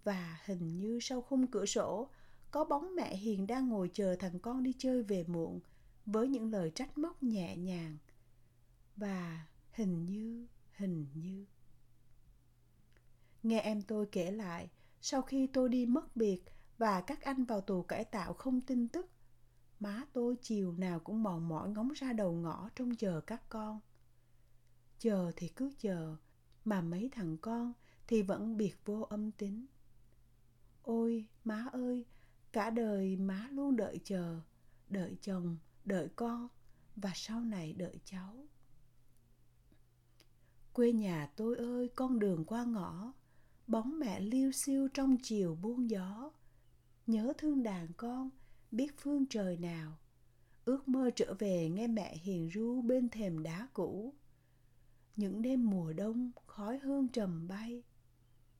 Và 0.03 0.39
hình 0.45 0.79
như 0.79 0.99
sau 1.01 1.21
khung 1.21 1.47
cửa 1.47 1.65
sổ 1.65 2.09
có 2.51 2.65
bóng 2.65 2.95
mẹ 2.95 3.15
Hiền 3.15 3.47
đang 3.47 3.69
ngồi 3.69 3.89
chờ 3.93 4.15
thằng 4.19 4.39
con 4.39 4.63
đi 4.63 4.73
chơi 4.77 5.03
về 5.03 5.23
muộn 5.27 5.59
với 6.05 6.27
những 6.27 6.51
lời 6.51 6.71
trách 6.75 6.97
móc 6.97 7.23
nhẹ 7.23 7.57
nhàng. 7.57 7.97
Và 8.95 9.45
hình 9.71 10.05
như, 10.05 10.47
hình 10.71 11.05
như. 11.13 11.45
Nghe 13.43 13.59
em 13.59 13.81
tôi 13.81 14.05
kể 14.11 14.31
lại, 14.31 14.69
sau 15.01 15.21
khi 15.21 15.47
tôi 15.47 15.69
đi 15.69 15.85
mất 15.85 16.15
biệt 16.15 16.43
và 16.77 17.01
các 17.01 17.21
anh 17.21 17.45
vào 17.45 17.61
tù 17.61 17.83
cải 17.83 18.05
tạo 18.05 18.33
không 18.33 18.61
tin 18.61 18.87
tức, 18.87 19.09
má 19.79 20.03
tôi 20.13 20.35
chiều 20.41 20.73
nào 20.73 20.99
cũng 20.99 21.23
mòn 21.23 21.49
mỏi 21.49 21.69
ngóng 21.69 21.89
ra 21.95 22.13
đầu 22.13 22.31
ngõ 22.31 22.69
trong 22.75 22.95
chờ 22.95 23.21
các 23.21 23.49
con. 23.49 23.79
Chờ 24.99 25.31
thì 25.35 25.47
cứ 25.47 25.71
chờ, 25.79 26.15
mà 26.65 26.81
mấy 26.81 27.09
thằng 27.11 27.37
con 27.37 27.73
thì 28.07 28.21
vẫn 28.21 28.57
biệt 28.57 28.75
vô 28.85 29.01
âm 29.01 29.31
tính. 29.31 29.65
Ôi, 30.83 31.25
má 31.43 31.65
ơi, 31.71 32.05
cả 32.51 32.69
đời 32.69 33.15
má 33.15 33.49
luôn 33.51 33.75
đợi 33.75 33.99
chờ, 34.03 34.41
đợi 34.89 35.17
chồng, 35.21 35.57
đợi 35.85 36.09
con 36.15 36.47
và 36.95 37.11
sau 37.15 37.41
này 37.41 37.73
đợi 37.73 37.99
cháu. 38.05 38.47
Quê 40.73 40.91
nhà 40.91 41.31
tôi 41.35 41.57
ơi, 41.57 41.89
con 41.95 42.19
đường 42.19 42.45
qua 42.45 42.63
ngõ, 42.63 43.13
bóng 43.67 43.99
mẹ 43.99 44.19
liêu 44.19 44.51
xiêu 44.51 44.87
trong 44.93 45.17
chiều 45.23 45.55
buông 45.55 45.89
gió. 45.89 46.31
Nhớ 47.07 47.33
thương 47.37 47.63
đàn 47.63 47.87
con, 47.97 48.29
biết 48.71 48.93
phương 48.97 49.25
trời 49.29 49.57
nào, 49.57 49.97
ước 50.65 50.87
mơ 50.87 51.09
trở 51.15 51.33
về 51.39 51.69
nghe 51.69 51.87
mẹ 51.87 52.17
hiền 52.17 52.49
ru 52.49 52.81
bên 52.81 53.09
thềm 53.09 53.43
đá 53.43 53.67
cũ. 53.73 54.13
Những 55.15 55.41
đêm 55.41 55.69
mùa 55.69 55.93
đông 55.93 56.31
khói 56.47 56.79
hương 56.79 57.07
trầm 57.07 57.47
bay. 57.47 57.83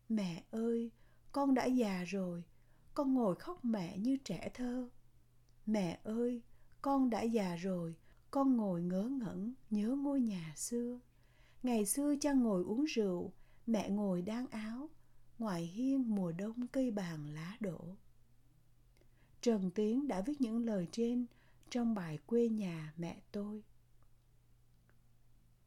Mẹ 0.10 0.44
ơi, 0.52 0.92
con 1.32 1.54
đã 1.54 1.66
già 1.66 2.04
rồi, 2.04 2.44
con 2.94 3.14
ngồi 3.14 3.36
khóc 3.36 3.66
mẹ 3.66 3.98
như 3.98 4.18
trẻ 4.18 4.52
thơ. 4.54 4.90
Mẹ 5.66 6.00
ơi, 6.04 6.42
con 6.82 7.10
đã 7.10 7.22
già 7.22 7.56
rồi, 7.56 7.96
con 8.32 8.58
ngồi 8.58 8.82
ngớ 8.82 9.04
ngẩn 9.04 9.54
nhớ 9.70 9.88
ngôi 9.88 10.22
nhà 10.22 10.54
xưa. 10.56 11.00
Ngày 11.64 11.86
xưa 11.86 12.16
cha 12.22 12.34
ngồi 12.34 12.64
uống 12.64 12.84
rượu, 12.84 13.32
mẹ 13.68 13.90
ngồi 13.90 14.22
đan 14.22 14.46
áo, 14.48 14.90
ngoài 15.40 15.64
hiên 15.64 16.16
mùa 16.16 16.32
đông 16.32 16.68
cây 16.68 16.92
bàn 16.92 17.34
lá 17.34 17.58
đổ. 17.60 17.96
Trần 19.42 19.72
Tiến 19.72 20.08
đã 20.08 20.22
viết 20.22 20.42
những 20.42 20.66
lời 20.66 20.88
trên 20.92 21.26
trong 21.70 21.96
bài 21.96 22.20
quê 22.26 22.50
nhà 22.50 22.94
mẹ 22.98 23.22
tôi. 23.32 23.64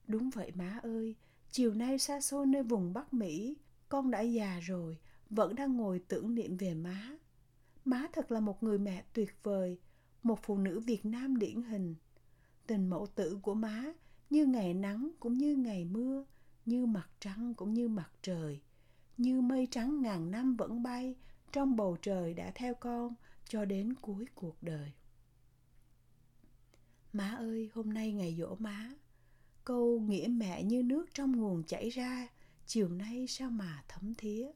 Đúng 0.07 0.31
vậy 0.31 0.53
má 0.55 0.81
ơi, 0.83 1.15
chiều 1.51 1.75
nay 1.75 1.99
xa 1.99 2.21
xôi 2.21 2.47
nơi 2.47 2.63
vùng 2.63 2.93
Bắc 2.93 3.15
Mỹ, 3.15 3.57
con 3.89 4.11
đã 4.11 4.21
già 4.21 4.61
rồi, 4.61 4.99
vẫn 5.35 5.55
đang 5.55 5.77
ngồi 5.77 5.99
tưởng 6.09 6.35
niệm 6.35 6.57
về 6.57 6.75
má. 6.75 7.17
Má 7.85 8.07
thật 8.13 8.33
là 8.33 8.41
một 8.41 8.63
người 8.63 8.79
mẹ 8.79 9.05
tuyệt 9.13 9.37
vời, 9.43 9.79
một 10.23 10.39
phụ 10.43 10.59
nữ 10.59 10.81
Việt 10.81 11.05
Nam 11.05 11.37
điển 11.37 11.63
hình. 11.63 11.95
Tình 12.67 12.91
mẫu 12.91 13.07
tử 13.07 13.39
của 13.43 13.55
má 13.55 13.93
như 14.31 14.47
ngày 14.47 14.75
nắng 14.75 15.11
cũng 15.21 15.39
như 15.39 15.57
ngày 15.57 15.85
mưa, 15.85 16.25
như 16.67 16.87
mặt 16.87 17.09
trăng 17.21 17.55
cũng 17.55 17.75
như 17.75 17.89
mặt 17.89 18.11
trời, 18.23 18.61
như 19.17 19.41
mây 19.41 19.69
trắng 19.71 20.03
ngàn 20.03 20.31
năm 20.31 20.57
vẫn 20.57 20.83
bay 20.83 21.17
trong 21.53 21.77
bầu 21.77 21.97
trời 22.03 22.35
đã 22.35 22.53
theo 22.55 22.75
con 22.75 23.15
cho 23.49 23.65
đến 23.65 23.95
cuối 23.95 24.27
cuộc 24.35 24.63
đời. 24.63 24.93
Má 27.13 27.31
ơi, 27.31 27.71
hôm 27.75 27.95
nay 27.95 28.13
ngày 28.13 28.37
dỗ 28.39 28.57
má, 28.59 28.91
câu 29.65 30.01
nghĩa 30.01 30.27
mẹ 30.29 30.63
như 30.63 30.83
nước 30.83 31.07
trong 31.15 31.37
nguồn 31.37 31.63
chảy 31.65 31.89
ra, 31.91 32.29
chiều 32.67 32.89
nay 32.89 33.27
sao 33.29 33.51
mà 33.51 33.85
thấm 33.89 34.15
thía. 34.15 34.51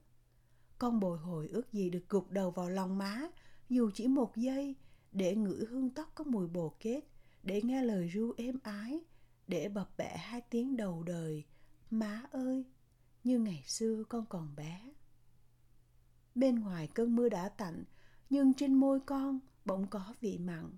Con 0.78 1.00
bồi 1.00 1.18
hồi 1.18 1.48
ước 1.48 1.72
gì 1.72 1.90
được 1.90 2.08
gục 2.08 2.30
đầu 2.30 2.50
vào 2.50 2.70
lòng 2.70 2.98
má, 2.98 3.28
dù 3.68 3.90
chỉ 3.94 4.08
một 4.08 4.36
giây, 4.36 4.76
để 5.12 5.36
ngửi 5.36 5.64
hương 5.66 5.90
tóc 5.90 6.12
có 6.14 6.24
mùi 6.24 6.48
bồ 6.48 6.76
kết, 6.80 7.00
để 7.42 7.62
nghe 7.62 7.82
lời 7.82 8.08
ru 8.08 8.32
êm 8.36 8.58
ái, 8.62 9.00
để 9.46 9.68
bập 9.68 9.96
bẹ 9.96 10.16
hai 10.16 10.40
tiếng 10.40 10.76
đầu 10.76 11.02
đời. 11.02 11.44
Má 11.90 12.22
ơi, 12.30 12.64
như 13.24 13.38
ngày 13.38 13.62
xưa 13.66 14.04
con 14.08 14.26
còn 14.26 14.56
bé. 14.56 14.92
Bên 16.34 16.60
ngoài 16.60 16.88
cơn 16.94 17.16
mưa 17.16 17.28
đã 17.28 17.48
tạnh, 17.48 17.84
nhưng 18.30 18.54
trên 18.54 18.74
môi 18.74 19.00
con 19.00 19.40
bỗng 19.64 19.86
có 19.86 20.14
vị 20.20 20.38
mặn. 20.38 20.70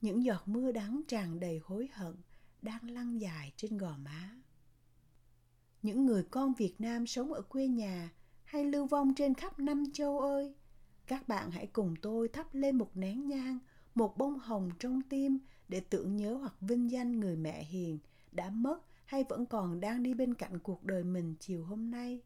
Những 0.00 0.24
giọt 0.24 0.48
mưa 0.48 0.72
đắng 0.72 1.00
tràn 1.08 1.40
đầy 1.40 1.60
hối 1.64 1.88
hận 1.92 2.14
đang 2.62 2.90
lăn 2.90 3.20
dài 3.20 3.52
trên 3.56 3.78
gò 3.78 3.96
má. 3.96 4.30
Những 5.82 6.06
người 6.06 6.22
con 6.30 6.54
Việt 6.54 6.80
Nam 6.80 7.06
sống 7.06 7.32
ở 7.32 7.42
quê 7.42 7.68
nhà 7.68 8.10
hay 8.54 8.64
lưu 8.64 8.86
vong 8.86 9.14
trên 9.14 9.34
khắp 9.34 9.58
năm 9.58 9.84
châu 9.92 10.20
ơi, 10.20 10.54
các 11.06 11.28
bạn 11.28 11.50
hãy 11.50 11.66
cùng 11.66 11.94
tôi 12.02 12.28
thắp 12.28 12.54
lên 12.54 12.76
một 12.76 12.90
nén 12.94 13.28
nhang, 13.28 13.58
một 13.94 14.18
bông 14.18 14.38
hồng 14.38 14.70
trong 14.78 15.02
tim 15.02 15.38
để 15.68 15.80
tưởng 15.80 16.16
nhớ 16.16 16.34
hoặc 16.34 16.54
vinh 16.60 16.90
danh 16.90 17.20
người 17.20 17.36
mẹ 17.36 17.64
hiền 17.64 17.98
đã 18.32 18.50
mất 18.50 18.78
hay 19.04 19.24
vẫn 19.28 19.46
còn 19.46 19.80
đang 19.80 20.02
đi 20.02 20.14
bên 20.14 20.34
cạnh 20.34 20.58
cuộc 20.58 20.84
đời 20.84 21.04
mình 21.04 21.34
chiều 21.40 21.64
hôm 21.64 21.90
nay. 21.90 22.20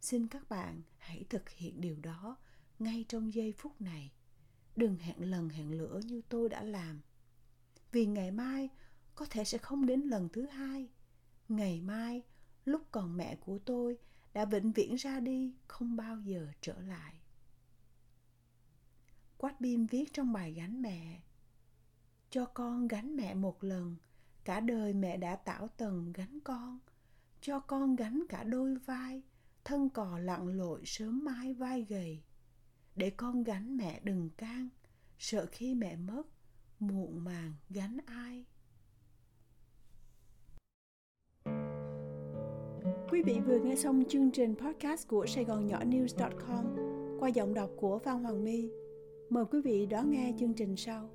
Xin 0.00 0.26
các 0.26 0.48
bạn 0.48 0.82
hãy 0.98 1.24
thực 1.30 1.48
hiện 1.48 1.80
điều 1.80 1.96
đó 2.02 2.36
ngay 2.78 3.04
trong 3.08 3.34
giây 3.34 3.52
phút 3.52 3.80
này. 3.80 4.12
Đừng 4.76 4.96
hẹn 4.96 5.30
lần 5.30 5.48
hẹn 5.48 5.78
lửa 5.78 6.00
như 6.04 6.22
tôi 6.28 6.48
đã 6.48 6.62
làm. 6.62 7.00
vì 7.92 8.06
ngày 8.06 8.30
mai 8.30 8.68
có 9.14 9.26
thể 9.30 9.44
sẽ 9.44 9.58
không 9.58 9.86
đến 9.86 10.00
lần 10.00 10.28
thứ 10.28 10.46
hai 10.46 10.88
ngày 11.48 11.80
mai 11.80 12.22
lúc 12.64 12.82
còn 12.90 13.16
mẹ 13.16 13.36
của 13.36 13.58
tôi 13.58 13.98
đã 14.32 14.44
vĩnh 14.44 14.72
viễn 14.72 14.94
ra 14.94 15.20
đi, 15.20 15.54
không 15.66 15.96
bao 15.96 16.20
giờ 16.20 16.48
trở 16.60 16.80
lại. 16.80 17.14
Quách 19.36 19.60
bim 19.60 19.86
viết 19.86 20.12
trong 20.12 20.32
bài 20.32 20.52
gánh 20.52 20.82
mẹ, 20.82 21.20
cho 22.30 22.44
con 22.44 22.88
gánh 22.88 23.16
mẹ 23.16 23.34
một 23.34 23.64
lần, 23.64 23.96
cả 24.44 24.60
đời 24.60 24.94
mẹ 24.94 25.16
đã 25.16 25.36
tảo 25.36 25.68
tần 25.68 26.12
gánh 26.12 26.38
con. 26.40 26.78
Cho 27.40 27.60
con 27.60 27.96
gánh 27.96 28.22
cả 28.28 28.44
đôi 28.44 28.76
vai, 28.76 29.22
thân 29.64 29.88
cò 29.88 30.18
lặn 30.18 30.48
lội 30.48 30.82
sớm 30.86 31.24
mai 31.24 31.54
vai 31.54 31.82
gầy. 31.82 32.22
Để 32.96 33.10
con 33.10 33.42
gánh 33.42 33.76
mẹ 33.76 34.00
đừng 34.04 34.30
can, 34.30 34.68
sợ 35.18 35.46
khi 35.52 35.74
mẹ 35.74 35.96
mất, 35.96 36.22
muộn 36.80 37.24
màng 37.24 37.54
gánh 37.70 37.98
ai. 38.06 38.44
Quý 43.10 43.22
vị 43.22 43.40
vừa 43.46 43.58
nghe 43.58 43.76
xong 43.76 44.04
chương 44.08 44.30
trình 44.30 44.54
podcast 44.54 45.08
của 45.08 45.26
Sài 45.26 45.44
Gòn 45.44 45.66
Nhỏ 45.66 45.78
News.com 45.80 46.64
qua 47.20 47.28
giọng 47.28 47.54
đọc 47.54 47.70
của 47.76 47.98
Phan 47.98 48.22
Hoàng 48.22 48.44
My. 48.44 48.70
Mời 49.30 49.44
quý 49.50 49.60
vị 49.64 49.86
đón 49.86 50.10
nghe 50.10 50.32
chương 50.38 50.54
trình 50.54 50.76
sau. 50.76 51.10